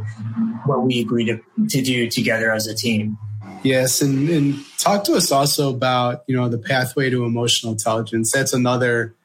what 0.65 0.83
we 0.83 1.01
agree 1.01 1.25
to, 1.25 1.39
to 1.69 1.81
do 1.81 2.09
together 2.09 2.51
as 2.51 2.65
a 2.65 2.73
team. 2.73 3.17
Yes, 3.63 4.02
and, 4.02 4.30
and 4.30 4.56
talk 4.78 5.06
to 5.06 5.13
us 5.13 5.32
also 5.32 5.69
about 5.69 6.23
you 6.28 6.36
know 6.36 6.49
the 6.49 6.58
pathway 6.58 7.10
to 7.10 7.23
emotional 7.23 7.71
intelligence. 7.71 8.32
That's 8.32 8.54
another 8.54 9.15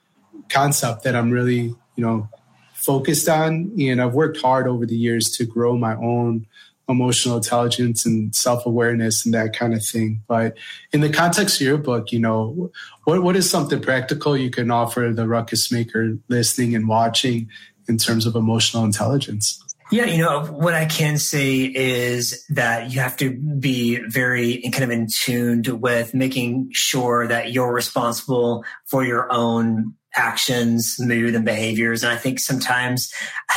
concept 0.48 1.02
that 1.02 1.16
I'm 1.16 1.30
really 1.30 1.62
you 1.62 1.76
know 1.96 2.28
focused 2.74 3.28
on, 3.28 3.72
and 3.78 4.00
I've 4.00 4.14
worked 4.14 4.40
hard 4.40 4.68
over 4.68 4.86
the 4.86 4.96
years 4.96 5.30
to 5.36 5.44
grow 5.44 5.76
my 5.76 5.96
own 5.96 6.46
emotional 6.88 7.36
intelligence 7.36 8.06
and 8.06 8.34
self 8.34 8.64
awareness 8.64 9.24
and 9.24 9.34
that 9.34 9.54
kind 9.54 9.74
of 9.74 9.84
thing. 9.84 10.22
But 10.26 10.56
in 10.92 11.00
the 11.00 11.10
context 11.10 11.60
of 11.60 11.66
your 11.66 11.78
book, 11.78 12.12
you 12.12 12.20
know, 12.20 12.70
what 13.04 13.22
what 13.22 13.36
is 13.36 13.50
something 13.50 13.80
practical 13.80 14.36
you 14.36 14.50
can 14.50 14.70
offer 14.70 15.12
the 15.12 15.26
ruckus 15.26 15.70
maker 15.72 16.16
listening 16.28 16.74
and 16.74 16.88
watching 16.88 17.48
in 17.88 17.98
terms 17.98 18.24
of 18.24 18.36
emotional 18.36 18.84
intelligence? 18.84 19.62
Yeah, 19.90 20.04
you 20.04 20.18
know, 20.18 20.44
what 20.44 20.74
I 20.74 20.84
can 20.84 21.16
say 21.16 21.62
is 21.62 22.44
that 22.50 22.92
you 22.92 23.00
have 23.00 23.16
to 23.18 23.30
be 23.30 23.98
very 24.06 24.60
kind 24.70 24.84
of 24.84 24.90
in 24.90 25.06
tuned 25.10 25.68
with 25.68 26.12
making 26.12 26.68
sure 26.72 27.26
that 27.26 27.52
you're 27.52 27.72
responsible 27.72 28.64
for 28.84 29.02
your 29.02 29.32
own 29.32 29.94
actions, 30.14 30.96
mood, 30.98 31.34
and 31.34 31.44
behaviors. 31.44 32.02
And 32.02 32.12
I 32.12 32.16
think 32.16 32.38
sometimes, 32.38 33.14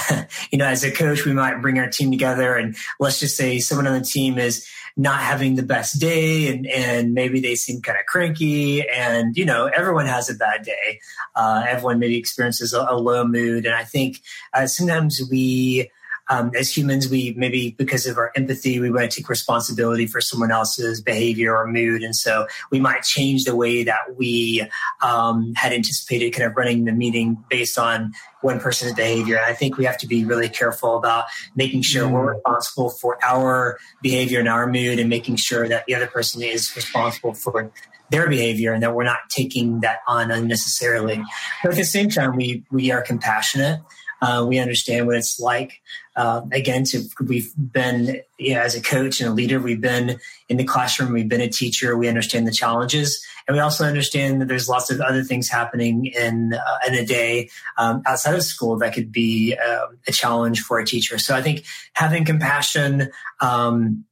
you 0.51 0.57
know, 0.57 0.67
as 0.67 0.85
a 0.85 0.91
coach, 0.91 1.25
we 1.25 1.33
might 1.33 1.61
bring 1.61 1.79
our 1.79 1.89
team 1.89 2.11
together 2.11 2.55
and 2.55 2.77
let's 2.99 3.19
just 3.19 3.35
say 3.35 3.59
someone 3.59 3.87
on 3.87 3.99
the 3.99 4.05
team 4.05 4.37
is 4.37 4.65
not 4.95 5.19
having 5.21 5.55
the 5.55 5.63
best 5.63 5.99
day 5.99 6.49
and, 6.49 6.67
and 6.67 7.13
maybe 7.13 7.39
they 7.39 7.55
seem 7.55 7.81
kind 7.81 7.97
of 7.97 8.05
cranky 8.05 8.87
and, 8.87 9.35
you 9.35 9.45
know, 9.45 9.65
everyone 9.65 10.05
has 10.05 10.29
a 10.29 10.35
bad 10.35 10.63
day. 10.63 10.99
Uh, 11.35 11.63
everyone 11.67 11.99
maybe 11.99 12.17
experiences 12.17 12.73
a, 12.73 12.85
a, 12.89 12.95
low 12.95 13.25
mood. 13.25 13.65
And 13.65 13.73
I 13.73 13.83
think 13.83 14.17
uh, 14.53 14.67
sometimes 14.67 15.21
we, 15.31 15.89
um, 16.31 16.51
as 16.57 16.75
humans, 16.75 17.09
we 17.09 17.33
maybe 17.35 17.75
because 17.77 18.05
of 18.05 18.17
our 18.17 18.31
empathy, 18.37 18.79
we 18.79 18.89
want 18.89 19.11
to 19.11 19.17
take 19.17 19.27
responsibility 19.27 20.07
for 20.07 20.21
someone 20.21 20.49
else's 20.49 21.01
behavior 21.01 21.55
or 21.55 21.67
mood. 21.67 22.03
And 22.03 22.15
so 22.15 22.47
we 22.71 22.79
might 22.79 23.03
change 23.03 23.43
the 23.43 23.55
way 23.55 23.83
that 23.83 24.15
we 24.15 24.65
um, 25.03 25.53
had 25.57 25.73
anticipated 25.73 26.31
kind 26.31 26.49
of 26.49 26.55
running 26.55 26.85
the 26.85 26.93
meeting 26.93 27.43
based 27.49 27.77
on 27.77 28.13
one 28.39 28.61
person's 28.61 28.93
behavior. 28.93 29.35
And 29.35 29.45
I 29.45 29.53
think 29.53 29.77
we 29.77 29.83
have 29.83 29.97
to 29.97 30.07
be 30.07 30.23
really 30.23 30.47
careful 30.47 30.95
about 30.97 31.25
making 31.55 31.81
sure 31.81 32.07
mm. 32.07 32.13
we're 32.13 32.33
responsible 32.35 32.89
for 32.89 33.17
our 33.23 33.77
behavior 34.01 34.39
and 34.39 34.47
our 34.47 34.67
mood 34.67 34.99
and 34.99 35.09
making 35.09 35.35
sure 35.35 35.67
that 35.67 35.85
the 35.85 35.95
other 35.95 36.07
person 36.07 36.41
is 36.41 36.73
responsible 36.77 37.33
for 37.33 37.73
their 38.09 38.29
behavior 38.29 38.73
and 38.73 38.83
that 38.83 38.95
we're 38.95 39.03
not 39.03 39.19
taking 39.29 39.81
that 39.81 39.99
on 40.07 40.31
unnecessarily. 40.31 41.21
But 41.61 41.71
at 41.71 41.77
the 41.77 41.83
same 41.83 42.09
time, 42.09 42.35
we, 42.35 42.63
we 42.71 42.91
are 42.91 43.01
compassionate. 43.01 43.81
Uh, 44.21 44.45
we 44.47 44.59
understand 44.59 45.07
what 45.07 45.15
it's 45.15 45.39
like. 45.39 45.81
Uh, 46.15 46.41
again, 46.51 46.83
to 46.83 47.03
we've 47.25 47.51
been 47.57 48.21
you 48.37 48.53
know, 48.53 48.61
as 48.61 48.75
a 48.75 48.81
coach 48.81 49.19
and 49.19 49.29
a 49.29 49.33
leader, 49.33 49.59
we've 49.59 49.81
been 49.81 50.19
in 50.47 50.57
the 50.57 50.63
classroom, 50.63 51.11
we've 51.11 51.29
been 51.29 51.41
a 51.41 51.49
teacher, 51.49 51.97
we 51.97 52.07
understand 52.07 52.45
the 52.45 52.51
challenges, 52.51 53.25
and 53.47 53.55
we 53.55 53.61
also 53.61 53.85
understand 53.85 54.39
that 54.39 54.47
there's 54.47 54.69
lots 54.69 54.91
of 54.91 55.01
other 55.01 55.23
things 55.23 55.49
happening 55.49 56.05
in 56.05 56.53
uh, 56.53 56.77
in 56.87 56.93
a 56.93 57.05
day 57.05 57.49
um, 57.77 58.03
outside 58.05 58.35
of 58.35 58.43
school 58.43 58.77
that 58.77 58.93
could 58.93 59.11
be 59.11 59.55
uh, 59.55 59.87
a 60.07 60.11
challenge 60.11 60.61
for 60.61 60.79
a 60.79 60.85
teacher. 60.85 61.17
So 61.17 61.35
I 61.35 61.41
think 61.41 61.65
having 61.93 62.25
compassion. 62.25 63.09
Um, 63.39 64.05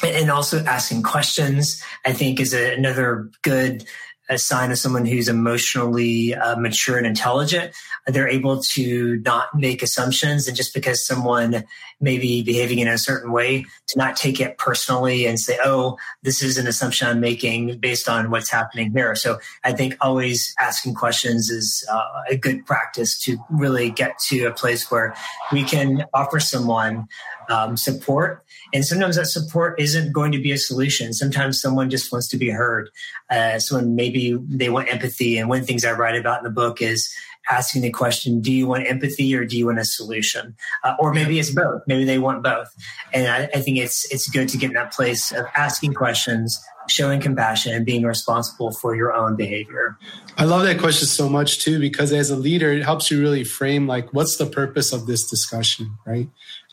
and 0.00 0.30
also 0.30 0.62
asking 0.64 1.02
questions, 1.02 1.82
I 2.06 2.12
think, 2.12 2.38
is 2.38 2.54
a, 2.54 2.72
another 2.74 3.30
good 3.42 3.84
a 4.28 4.38
sign 4.38 4.70
of 4.70 4.78
someone 4.78 5.06
who's 5.06 5.28
emotionally 5.28 6.34
uh, 6.34 6.56
mature 6.56 6.98
and 6.98 7.06
intelligent. 7.06 7.74
They're 8.06 8.28
able 8.28 8.62
to 8.62 9.20
not 9.24 9.54
make 9.54 9.82
assumptions, 9.82 10.46
and 10.46 10.56
just 10.56 10.74
because 10.74 11.04
someone 11.04 11.64
may 12.00 12.18
be 12.18 12.42
behaving 12.42 12.78
in 12.78 12.88
a 12.88 12.98
certain 12.98 13.32
way, 13.32 13.64
to 13.88 13.98
not 13.98 14.16
take 14.16 14.40
it 14.40 14.58
personally 14.58 15.26
and 15.26 15.38
say, 15.38 15.58
"Oh, 15.64 15.98
this 16.22 16.42
is 16.42 16.58
an 16.58 16.66
assumption 16.66 17.08
I'm 17.08 17.20
making 17.20 17.78
based 17.78 18.08
on 18.08 18.30
what's 18.30 18.50
happening 18.50 18.92
here." 18.92 19.14
So 19.14 19.38
I 19.64 19.72
think 19.72 19.96
always 20.00 20.54
asking 20.58 20.94
questions 20.94 21.50
is 21.50 21.86
uh, 21.90 22.22
a 22.30 22.36
good 22.36 22.66
practice 22.66 23.18
to 23.24 23.38
really 23.50 23.90
get 23.90 24.18
to 24.28 24.44
a 24.44 24.52
place 24.52 24.90
where 24.90 25.14
we 25.52 25.64
can 25.64 26.04
offer 26.14 26.40
someone 26.40 27.08
um, 27.48 27.76
support. 27.76 28.44
And 28.74 28.84
sometimes 28.84 29.16
that 29.16 29.26
support 29.26 29.80
isn't 29.80 30.12
going 30.12 30.32
to 30.32 30.40
be 30.40 30.52
a 30.52 30.58
solution. 30.58 31.12
Sometimes 31.12 31.60
someone 31.60 31.88
just 31.90 32.12
wants 32.12 32.28
to 32.28 32.36
be 32.36 32.50
heard. 32.50 32.90
Uh, 33.30 33.58
someone 33.58 33.94
maybe 33.94 34.17
they 34.48 34.68
want 34.68 34.92
empathy. 34.92 35.38
And 35.38 35.48
one 35.48 35.58
of 35.58 35.62
the 35.62 35.66
things 35.66 35.84
I 35.84 35.92
write 35.92 36.16
about 36.16 36.38
in 36.38 36.44
the 36.44 36.50
book 36.50 36.80
is 36.80 37.12
asking 37.50 37.82
the 37.82 37.90
question, 37.90 38.40
do 38.40 38.52
you 38.52 38.66
want 38.66 38.86
empathy 38.86 39.34
or 39.34 39.44
do 39.44 39.56
you 39.56 39.66
want 39.66 39.78
a 39.78 39.84
solution? 39.84 40.54
Uh, 40.84 40.94
or 40.98 41.12
maybe 41.12 41.38
it's 41.38 41.50
both. 41.50 41.82
Maybe 41.86 42.04
they 42.04 42.18
want 42.18 42.42
both. 42.42 42.68
And 43.12 43.26
I, 43.26 43.48
I 43.54 43.60
think 43.60 43.78
it's, 43.78 44.10
it's 44.12 44.28
good 44.28 44.48
to 44.50 44.58
get 44.58 44.68
in 44.68 44.74
that 44.74 44.92
place 44.92 45.32
of 45.32 45.46
asking 45.56 45.94
questions, 45.94 46.60
showing 46.88 47.20
compassion 47.20 47.74
and 47.74 47.86
being 47.86 48.02
responsible 48.02 48.72
for 48.72 48.94
your 48.94 49.12
own 49.12 49.36
behavior. 49.36 49.96
I 50.36 50.44
love 50.44 50.62
that 50.64 50.78
question 50.78 51.08
so 51.08 51.28
much 51.28 51.60
too, 51.60 51.78
because 51.80 52.12
as 52.12 52.30
a 52.30 52.36
leader, 52.36 52.72
it 52.72 52.84
helps 52.84 53.10
you 53.10 53.20
really 53.20 53.44
frame 53.44 53.86
like, 53.86 54.12
what's 54.12 54.36
the 54.36 54.46
purpose 54.46 54.92
of 54.92 55.06
this 55.06 55.28
discussion, 55.28 55.96
right? 56.06 56.28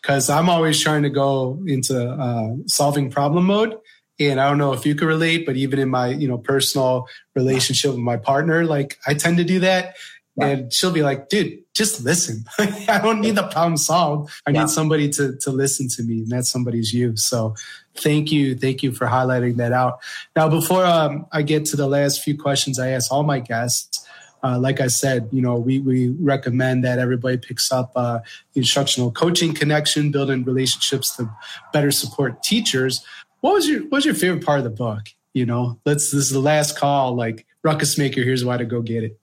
because 0.05 0.29
I'm 0.29 0.49
always 0.49 0.79
trying 0.79 1.01
to 1.01 1.09
go 1.09 1.59
into 1.65 2.07
uh, 2.07 2.53
solving 2.67 3.09
problem 3.09 3.45
mode. 3.45 3.75
And 4.19 4.39
I 4.39 4.47
don't 4.47 4.57
know 4.57 4.73
if 4.73 4.85
you 4.85 4.95
could 4.95 5.07
relate, 5.07 5.45
but 5.45 5.57
even 5.57 5.79
in 5.79 5.89
my, 5.89 6.07
you 6.07 6.27
know, 6.27 6.37
personal 6.37 7.07
relationship 7.35 7.91
with 7.91 7.99
my 7.99 8.17
partner, 8.17 8.65
like 8.65 8.97
I 9.05 9.13
tend 9.13 9.37
to 9.37 9.43
do 9.43 9.59
that. 9.59 9.95
Yeah. 10.37 10.47
And 10.47 10.73
she'll 10.73 10.91
be 10.91 11.01
like, 11.01 11.29
dude, 11.29 11.59
just 11.73 12.03
listen. 12.03 12.45
I 12.59 12.99
don't 13.01 13.21
need 13.21 13.35
the 13.35 13.47
problem 13.47 13.77
solved. 13.77 14.33
I 14.45 14.51
yeah. 14.51 14.61
need 14.61 14.69
somebody 14.69 15.09
to, 15.11 15.37
to 15.37 15.49
listen 15.49 15.87
to 15.95 16.03
me. 16.03 16.19
And 16.19 16.29
that 16.29 16.45
somebody's 16.45 16.93
you. 16.93 17.15
So 17.15 17.55
thank 17.95 18.31
you. 18.31 18.55
Thank 18.55 18.83
you 18.83 18.91
for 18.91 19.07
highlighting 19.07 19.55
that 19.57 19.71
out. 19.71 19.99
Now, 20.35 20.49
before 20.49 20.85
um, 20.85 21.25
I 21.31 21.41
get 21.41 21.65
to 21.65 21.77
the 21.77 21.87
last 21.87 22.21
few 22.21 22.37
questions 22.37 22.79
I 22.79 22.89
ask 22.89 23.11
all 23.11 23.23
my 23.23 23.39
guests, 23.39 24.05
uh, 24.43 24.59
like 24.59 24.79
I 24.79 24.87
said, 24.87 25.29
you 25.31 25.41
know, 25.41 25.55
we, 25.55 25.79
we 25.79 26.09
recommend 26.09 26.83
that 26.83 26.99
everybody 26.99 27.37
picks 27.37 27.71
up 27.71 27.91
uh, 27.95 28.19
the 28.53 28.59
instructional 28.59 29.11
coaching 29.11 29.53
connection, 29.55 30.11
building 30.11 30.43
relationships 30.43 31.15
to 31.15 31.29
better 31.73 31.89
support 31.89 32.43
teachers. 32.43 33.03
What 33.45 33.53
was 33.53 33.69
your 33.69 33.81
what 33.83 33.91
was 33.91 34.05
your 34.05 34.15
favorite 34.15 34.43
part 34.43 34.57
of 34.57 34.63
the 34.63 34.71
book? 34.71 35.03
You 35.35 35.45
know, 35.45 35.79
let's 35.85 36.09
this 36.09 36.23
is 36.23 36.29
the 36.31 36.39
last 36.39 36.79
call. 36.79 37.13
Like 37.13 37.45
ruckus 37.61 37.95
maker, 37.95 38.23
here's 38.23 38.43
why 38.43 38.57
to 38.57 38.65
go 38.65 38.81
get 38.81 39.03
it. 39.03 39.19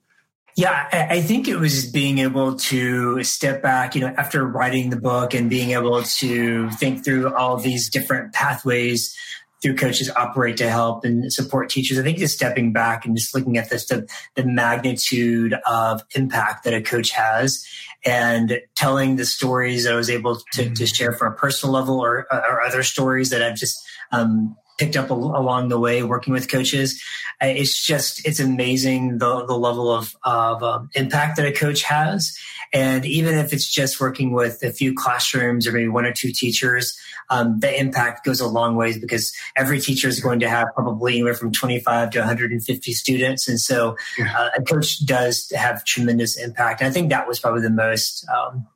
Yeah, 0.56 0.88
I 0.92 1.20
think 1.22 1.48
it 1.48 1.56
was 1.56 1.90
being 1.90 2.18
able 2.18 2.54
to 2.54 3.24
step 3.24 3.64
back, 3.64 3.96
you 3.96 4.00
know, 4.00 4.14
after 4.16 4.46
writing 4.46 4.90
the 4.90 4.96
book 4.96 5.34
and 5.34 5.50
being 5.50 5.70
able 5.70 6.04
to 6.04 6.70
think 6.70 7.04
through 7.04 7.34
all 7.34 7.56
these 7.56 7.90
different 7.90 8.32
pathways 8.32 9.12
through 9.62 9.76
coaches 9.76 10.10
operate 10.16 10.56
to 10.56 10.68
help 10.68 11.04
and 11.04 11.32
support 11.32 11.70
teachers. 11.70 11.98
I 11.98 12.02
think 12.02 12.18
just 12.18 12.34
stepping 12.34 12.72
back 12.72 13.06
and 13.06 13.16
just 13.16 13.34
looking 13.34 13.56
at 13.56 13.70
this, 13.70 13.86
the, 13.86 14.08
the 14.34 14.44
magnitude 14.44 15.54
of 15.66 16.02
impact 16.14 16.64
that 16.64 16.74
a 16.74 16.82
coach 16.82 17.10
has 17.10 17.64
and 18.04 18.60
telling 18.74 19.16
the 19.16 19.24
stories 19.24 19.84
that 19.84 19.92
I 19.92 19.96
was 19.96 20.10
able 20.10 20.36
to, 20.36 20.42
to 20.52 20.64
mm-hmm. 20.64 20.84
share 20.84 21.12
from 21.12 21.32
a 21.32 21.36
personal 21.36 21.72
level 21.72 22.00
or, 22.00 22.26
or 22.32 22.60
other 22.60 22.82
stories 22.82 23.30
that 23.30 23.42
I've 23.42 23.56
just 23.56 23.80
um, 24.10 24.56
picked 24.82 24.96
up 24.96 25.10
along 25.10 25.68
the 25.68 25.78
way 25.78 26.02
working 26.02 26.32
with 26.32 26.50
coaches. 26.50 27.00
It's 27.40 27.80
just, 27.80 28.26
it's 28.26 28.40
amazing 28.40 29.18
the, 29.18 29.46
the 29.46 29.56
level 29.56 29.92
of, 29.92 30.16
of 30.24 30.60
um, 30.64 30.90
impact 30.94 31.36
that 31.36 31.46
a 31.46 31.52
coach 31.52 31.82
has. 31.82 32.36
And 32.72 33.04
even 33.04 33.36
if 33.36 33.52
it's 33.52 33.70
just 33.70 34.00
working 34.00 34.32
with 34.32 34.60
a 34.64 34.72
few 34.72 34.92
classrooms 34.92 35.68
or 35.68 35.72
maybe 35.72 35.86
one 35.86 36.04
or 36.04 36.12
two 36.12 36.32
teachers, 36.32 36.98
um, 37.30 37.60
the 37.60 37.78
impact 37.78 38.24
goes 38.24 38.40
a 38.40 38.48
long 38.48 38.74
ways 38.74 38.98
because 38.98 39.32
every 39.54 39.80
teacher 39.80 40.08
is 40.08 40.18
going 40.18 40.40
to 40.40 40.48
have 40.48 40.66
probably 40.74 41.12
anywhere 41.12 41.34
from 41.34 41.52
25 41.52 42.10
to 42.10 42.18
150 42.18 42.92
students. 42.92 43.46
And 43.46 43.60
so 43.60 43.96
uh, 44.20 44.48
a 44.56 44.62
coach 44.62 45.04
does 45.06 45.52
have 45.54 45.84
tremendous 45.84 46.36
impact. 46.36 46.80
And 46.80 46.88
I 46.88 46.92
think 46.92 47.10
that 47.10 47.28
was 47.28 47.38
probably 47.38 47.62
the 47.62 47.70
most, 47.70 48.26
um, 48.28 48.66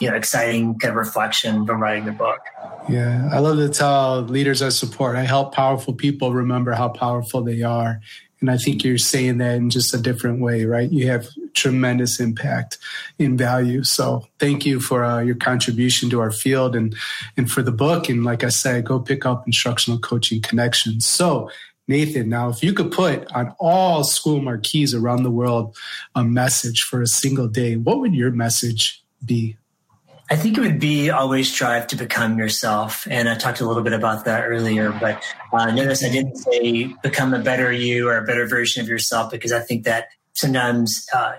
you 0.00 0.10
know, 0.10 0.16
exciting 0.16 0.78
kind 0.78 0.90
of 0.90 0.96
reflection 0.96 1.66
from 1.66 1.82
writing 1.82 2.04
the 2.04 2.12
book. 2.12 2.40
Yeah, 2.88 3.28
I 3.32 3.38
love 3.38 3.56
to 3.56 3.68
tell 3.68 4.22
leaders 4.22 4.62
I 4.62 4.68
support. 4.68 5.16
I 5.16 5.22
help 5.22 5.54
powerful 5.54 5.94
people 5.94 6.32
remember 6.32 6.72
how 6.72 6.88
powerful 6.88 7.42
they 7.42 7.62
are. 7.62 8.00
And 8.40 8.50
I 8.50 8.58
think 8.58 8.84
you're 8.84 8.98
saying 8.98 9.38
that 9.38 9.56
in 9.56 9.70
just 9.70 9.94
a 9.94 9.98
different 9.98 10.40
way, 10.40 10.66
right? 10.66 10.92
You 10.92 11.08
have 11.08 11.28
tremendous 11.54 12.20
impact 12.20 12.76
in 13.18 13.36
value. 13.36 13.82
So 13.82 14.26
thank 14.38 14.66
you 14.66 14.78
for 14.78 15.02
uh, 15.02 15.20
your 15.20 15.36
contribution 15.36 16.10
to 16.10 16.20
our 16.20 16.30
field 16.30 16.76
and, 16.76 16.94
and 17.36 17.50
for 17.50 17.62
the 17.62 17.72
book. 17.72 18.10
And 18.10 18.24
like 18.24 18.44
I 18.44 18.50
said, 18.50 18.84
go 18.84 19.00
pick 19.00 19.24
up 19.24 19.46
instructional 19.46 19.98
coaching 19.98 20.42
connections. 20.42 21.06
So 21.06 21.50
Nathan, 21.88 22.28
now 22.28 22.50
if 22.50 22.62
you 22.62 22.72
could 22.72 22.90
put 22.90 23.30
on 23.32 23.54
all 23.58 24.04
school 24.04 24.42
marquees 24.42 24.92
around 24.92 25.22
the 25.22 25.30
world 25.30 25.74
a 26.14 26.22
message 26.22 26.82
for 26.82 27.00
a 27.00 27.06
single 27.06 27.48
day, 27.48 27.76
what 27.76 28.00
would 28.00 28.14
your 28.14 28.32
message 28.32 29.02
be? 29.24 29.56
I 30.28 30.36
think 30.36 30.58
it 30.58 30.60
would 30.60 30.80
be 30.80 31.10
always 31.10 31.52
strive 31.52 31.86
to 31.88 31.96
become 31.96 32.36
yourself. 32.36 33.06
And 33.08 33.28
I 33.28 33.36
talked 33.36 33.60
a 33.60 33.66
little 33.66 33.84
bit 33.84 33.92
about 33.92 34.24
that 34.24 34.44
earlier, 34.44 34.90
but 34.90 35.22
uh, 35.52 35.70
notice 35.70 36.04
I 36.04 36.10
didn't 36.10 36.36
say 36.36 36.92
become 37.02 37.32
a 37.32 37.38
better 37.38 37.70
you 37.70 38.08
or 38.08 38.18
a 38.18 38.24
better 38.24 38.46
version 38.46 38.82
of 38.82 38.88
yourself 38.88 39.30
because 39.30 39.52
I 39.52 39.60
think 39.60 39.84
that 39.84 40.08
sometimes 40.32 41.06
uh, 41.14 41.34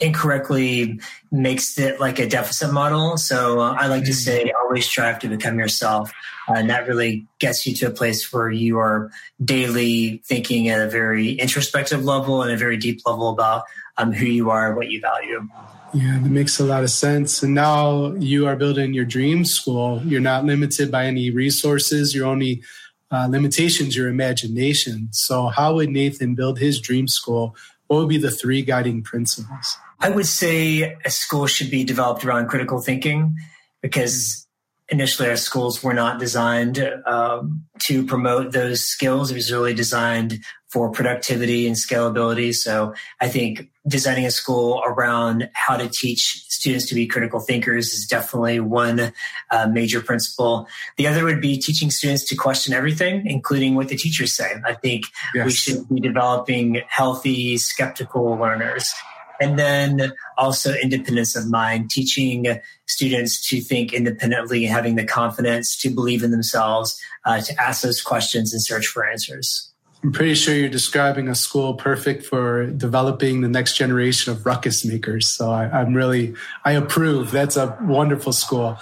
incorrectly 0.00 0.98
makes 1.30 1.78
it 1.78 2.00
like 2.00 2.18
a 2.18 2.26
deficit 2.26 2.72
model. 2.72 3.18
So 3.18 3.60
uh, 3.60 3.76
I 3.78 3.86
like 3.88 4.04
to 4.04 4.10
mm. 4.10 4.14
say 4.14 4.52
always 4.62 4.86
strive 4.86 5.18
to 5.20 5.28
become 5.28 5.58
yourself. 5.58 6.10
Uh, 6.48 6.54
and 6.54 6.70
that 6.70 6.88
really 6.88 7.26
gets 7.38 7.66
you 7.66 7.74
to 7.76 7.88
a 7.88 7.90
place 7.90 8.32
where 8.32 8.50
you 8.50 8.78
are 8.78 9.10
daily 9.44 10.22
thinking 10.24 10.68
at 10.68 10.80
a 10.80 10.88
very 10.88 11.32
introspective 11.32 12.04
level 12.04 12.42
and 12.42 12.50
a 12.50 12.56
very 12.56 12.78
deep 12.78 13.00
level 13.04 13.28
about 13.28 13.64
um, 13.98 14.12
who 14.12 14.26
you 14.26 14.50
are, 14.50 14.74
what 14.74 14.88
you 14.88 15.00
value. 15.00 15.48
Yeah, 15.96 16.18
that 16.20 16.28
makes 16.28 16.60
a 16.60 16.64
lot 16.64 16.82
of 16.82 16.90
sense. 16.90 17.42
And 17.42 17.54
now 17.54 18.12
you 18.16 18.46
are 18.46 18.54
building 18.54 18.92
your 18.92 19.06
dream 19.06 19.46
school. 19.46 20.02
You're 20.04 20.20
not 20.20 20.44
limited 20.44 20.90
by 20.90 21.06
any 21.06 21.30
resources. 21.30 22.14
Your 22.14 22.26
only 22.26 22.62
uh, 23.10 23.28
limitations, 23.30 23.96
your 23.96 24.08
imagination. 24.08 25.08
So, 25.12 25.46
how 25.46 25.76
would 25.76 25.88
Nathan 25.88 26.34
build 26.34 26.58
his 26.58 26.80
dream 26.82 27.08
school? 27.08 27.56
What 27.86 28.00
would 28.00 28.10
be 28.10 28.18
the 28.18 28.30
three 28.30 28.60
guiding 28.60 29.02
principles? 29.02 29.78
I 29.98 30.10
would 30.10 30.26
say 30.26 30.98
a 31.02 31.08
school 31.08 31.46
should 31.46 31.70
be 31.70 31.82
developed 31.82 32.26
around 32.26 32.48
critical 32.48 32.82
thinking 32.82 33.34
because 33.80 34.46
initially 34.90 35.30
our 35.30 35.36
schools 35.36 35.82
were 35.82 35.94
not 35.94 36.20
designed 36.20 36.78
um, 37.06 37.64
to 37.84 38.04
promote 38.04 38.52
those 38.52 38.84
skills. 38.84 39.30
It 39.30 39.34
was 39.34 39.50
really 39.50 39.72
designed 39.72 40.40
for 40.68 40.90
productivity 40.90 41.66
and 41.66 41.74
scalability. 41.74 42.54
So 42.54 42.92
I 43.18 43.28
think 43.28 43.70
designing 43.88 44.26
a 44.26 44.30
school 44.30 44.82
around 44.84 45.48
how 45.52 45.76
to 45.76 45.88
teach 45.88 46.44
students 46.48 46.88
to 46.88 46.94
be 46.94 47.06
critical 47.06 47.40
thinkers 47.40 47.92
is 47.92 48.06
definitely 48.06 48.58
one 48.60 49.12
uh, 49.50 49.66
major 49.68 50.00
principle. 50.00 50.66
The 50.96 51.06
other 51.06 51.24
would 51.24 51.40
be 51.40 51.58
teaching 51.58 51.90
students 51.90 52.24
to 52.28 52.36
question 52.36 52.74
everything, 52.74 53.26
including 53.26 53.74
what 53.74 53.88
the 53.88 53.96
teachers 53.96 54.34
say. 54.34 54.54
I 54.64 54.74
think 54.74 55.04
yes. 55.34 55.46
we 55.46 55.52
should 55.52 55.88
be 55.88 56.00
developing 56.00 56.82
healthy, 56.88 57.58
skeptical 57.58 58.36
learners. 58.36 58.92
And 59.38 59.58
then 59.58 60.12
also 60.38 60.74
independence 60.74 61.36
of 61.36 61.50
mind, 61.50 61.90
teaching 61.90 62.46
students 62.86 63.46
to 63.50 63.60
think 63.60 63.92
independently, 63.92 64.64
having 64.64 64.96
the 64.96 65.04
confidence 65.04 65.76
to 65.82 65.90
believe 65.90 66.22
in 66.22 66.30
themselves, 66.30 66.98
uh, 67.26 67.40
to 67.40 67.60
ask 67.60 67.82
those 67.82 68.00
questions 68.00 68.54
and 68.54 68.64
search 68.64 68.86
for 68.86 69.06
answers. 69.06 69.72
I'm 70.06 70.12
pretty 70.12 70.34
sure 70.34 70.54
you're 70.54 70.68
describing 70.68 71.26
a 71.26 71.34
school 71.34 71.74
perfect 71.74 72.24
for 72.24 72.66
developing 72.66 73.40
the 73.40 73.48
next 73.48 73.76
generation 73.76 74.30
of 74.30 74.46
ruckus 74.46 74.84
makers. 74.84 75.28
So 75.28 75.50
I, 75.50 75.80
am 75.80 75.94
really, 75.94 76.32
I 76.64 76.74
approve. 76.74 77.32
That's 77.32 77.56
a 77.56 77.76
wonderful 77.82 78.32
school. 78.32 78.78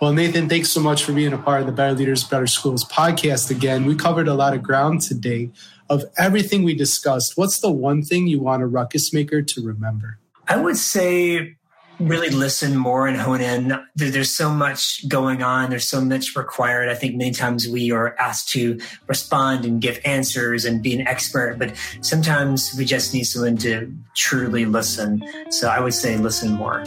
Well, 0.00 0.14
Nathan, 0.14 0.48
thanks 0.48 0.72
so 0.72 0.80
much 0.80 1.04
for 1.04 1.12
being 1.12 1.34
a 1.34 1.36
part 1.36 1.60
of 1.60 1.66
the 1.66 1.74
Better 1.74 1.92
Leaders, 1.92 2.24
Better 2.24 2.46
Schools 2.46 2.86
podcast 2.86 3.50
again. 3.50 3.84
We 3.84 3.94
covered 3.94 4.28
a 4.28 4.32
lot 4.32 4.54
of 4.54 4.62
ground 4.62 5.02
today. 5.02 5.50
Of 5.90 6.04
everything 6.16 6.62
we 6.62 6.74
discussed, 6.74 7.36
what's 7.36 7.60
the 7.60 7.70
one 7.70 8.02
thing 8.02 8.26
you 8.26 8.40
want 8.40 8.62
a 8.62 8.66
ruckus 8.66 9.12
maker 9.12 9.42
to 9.42 9.62
remember? 9.62 10.20
I 10.48 10.56
would 10.56 10.78
say 10.78 11.56
really 11.98 12.30
listen 12.30 12.76
more 12.76 13.06
and 13.06 13.16
hone 13.16 13.40
in. 13.40 13.72
There's 13.94 14.34
so 14.34 14.50
much 14.50 15.06
going 15.08 15.42
on. 15.42 15.70
There's 15.70 15.88
so 15.88 16.00
much 16.00 16.36
required. 16.36 16.88
I 16.88 16.94
think 16.94 17.16
many 17.16 17.30
times 17.30 17.68
we 17.68 17.92
are 17.92 18.16
asked 18.18 18.48
to 18.50 18.80
respond 19.06 19.64
and 19.64 19.80
give 19.80 20.00
answers 20.04 20.64
and 20.64 20.82
be 20.82 20.94
an 20.94 21.06
expert, 21.06 21.58
but 21.58 21.74
sometimes 22.00 22.74
we 22.76 22.84
just 22.84 23.14
need 23.14 23.24
someone 23.24 23.56
to 23.58 23.92
truly 24.16 24.64
listen. 24.64 25.22
So 25.50 25.68
I 25.68 25.80
would 25.80 25.94
say 25.94 26.16
listen 26.16 26.52
more. 26.52 26.84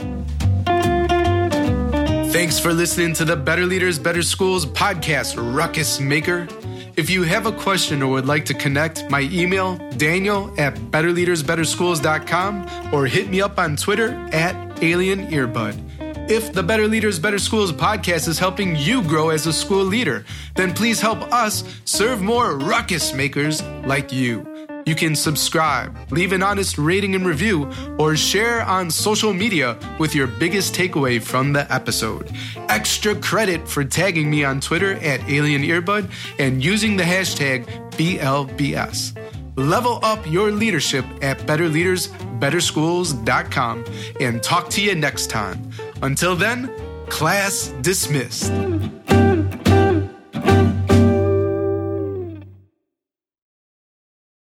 Thanks 2.35 2.59
for 2.59 2.73
listening 2.73 3.13
to 3.13 3.23
the 3.23 3.37
Better 3.37 3.65
Leaders, 3.65 3.97
Better 3.97 4.21
Schools 4.21 4.65
podcast, 4.65 5.37
Ruckus 5.55 6.01
Maker. 6.01 6.49
If 6.97 7.09
you 7.09 7.23
have 7.23 7.45
a 7.45 7.51
question 7.51 8.01
or 8.01 8.11
would 8.11 8.25
like 8.25 8.45
to 8.45 8.53
connect, 8.53 9.09
my 9.09 9.21
email, 9.31 9.75
daniel 9.97 10.53
at 10.57 10.75
betterleadersbetterschools.com 10.75 12.93
or 12.93 13.05
hit 13.05 13.29
me 13.29 13.41
up 13.41 13.59
on 13.59 13.75
Twitter 13.75 14.11
at 14.31 14.64
Alien 14.81 15.27
Earbud. 15.27 16.29
If 16.29 16.53
the 16.53 16.63
Better 16.63 16.87
Leaders, 16.87 17.19
Better 17.19 17.37
Schools 17.37 17.71
podcast 17.71 18.27
is 18.27 18.39
helping 18.39 18.75
you 18.75 19.03
grow 19.03 19.29
as 19.29 19.45
a 19.45 19.53
school 19.53 19.83
leader, 19.83 20.25
then 20.55 20.73
please 20.73 20.99
help 20.99 21.21
us 21.31 21.63
serve 21.85 22.21
more 22.21 22.57
ruckus 22.57 23.13
makers 23.13 23.61
like 23.85 24.11
you. 24.11 24.45
You 24.85 24.93
can 24.93 25.15
subscribe, 25.15 25.97
leave 26.11 26.31
an 26.31 26.43
honest 26.43 26.77
rating 26.77 27.15
and 27.15 27.25
review, 27.25 27.71
or 27.97 28.15
share 28.15 28.61
on 28.61 28.91
social 28.91 29.33
media 29.33 29.77
with 29.99 30.13
your 30.13 30.27
biggest 30.27 30.75
takeaway 30.75 31.21
from 31.21 31.53
the 31.53 31.71
episode. 31.73 32.31
Extra 32.69 33.15
credit 33.15 33.67
for 33.67 33.83
tagging 33.83 34.29
me 34.29 34.43
on 34.43 34.61
Twitter 34.61 34.93
at 34.93 35.27
Alien 35.27 35.63
Earbud 35.63 36.09
and 36.37 36.63
using 36.63 36.97
the 36.97 37.03
hashtag 37.03 37.65
BLBS. 37.93 39.15
Level 39.55 39.99
up 40.03 40.29
your 40.29 40.51
leadership 40.51 41.05
at 41.21 41.37
betterleadersbetterschools.com 41.39 43.85
and 44.19 44.43
talk 44.43 44.69
to 44.71 44.81
you 44.81 44.95
next 44.95 45.29
time. 45.29 45.71
Until 46.01 46.35
then, 46.35 46.69
class 47.07 47.73
dismissed. 47.81 48.51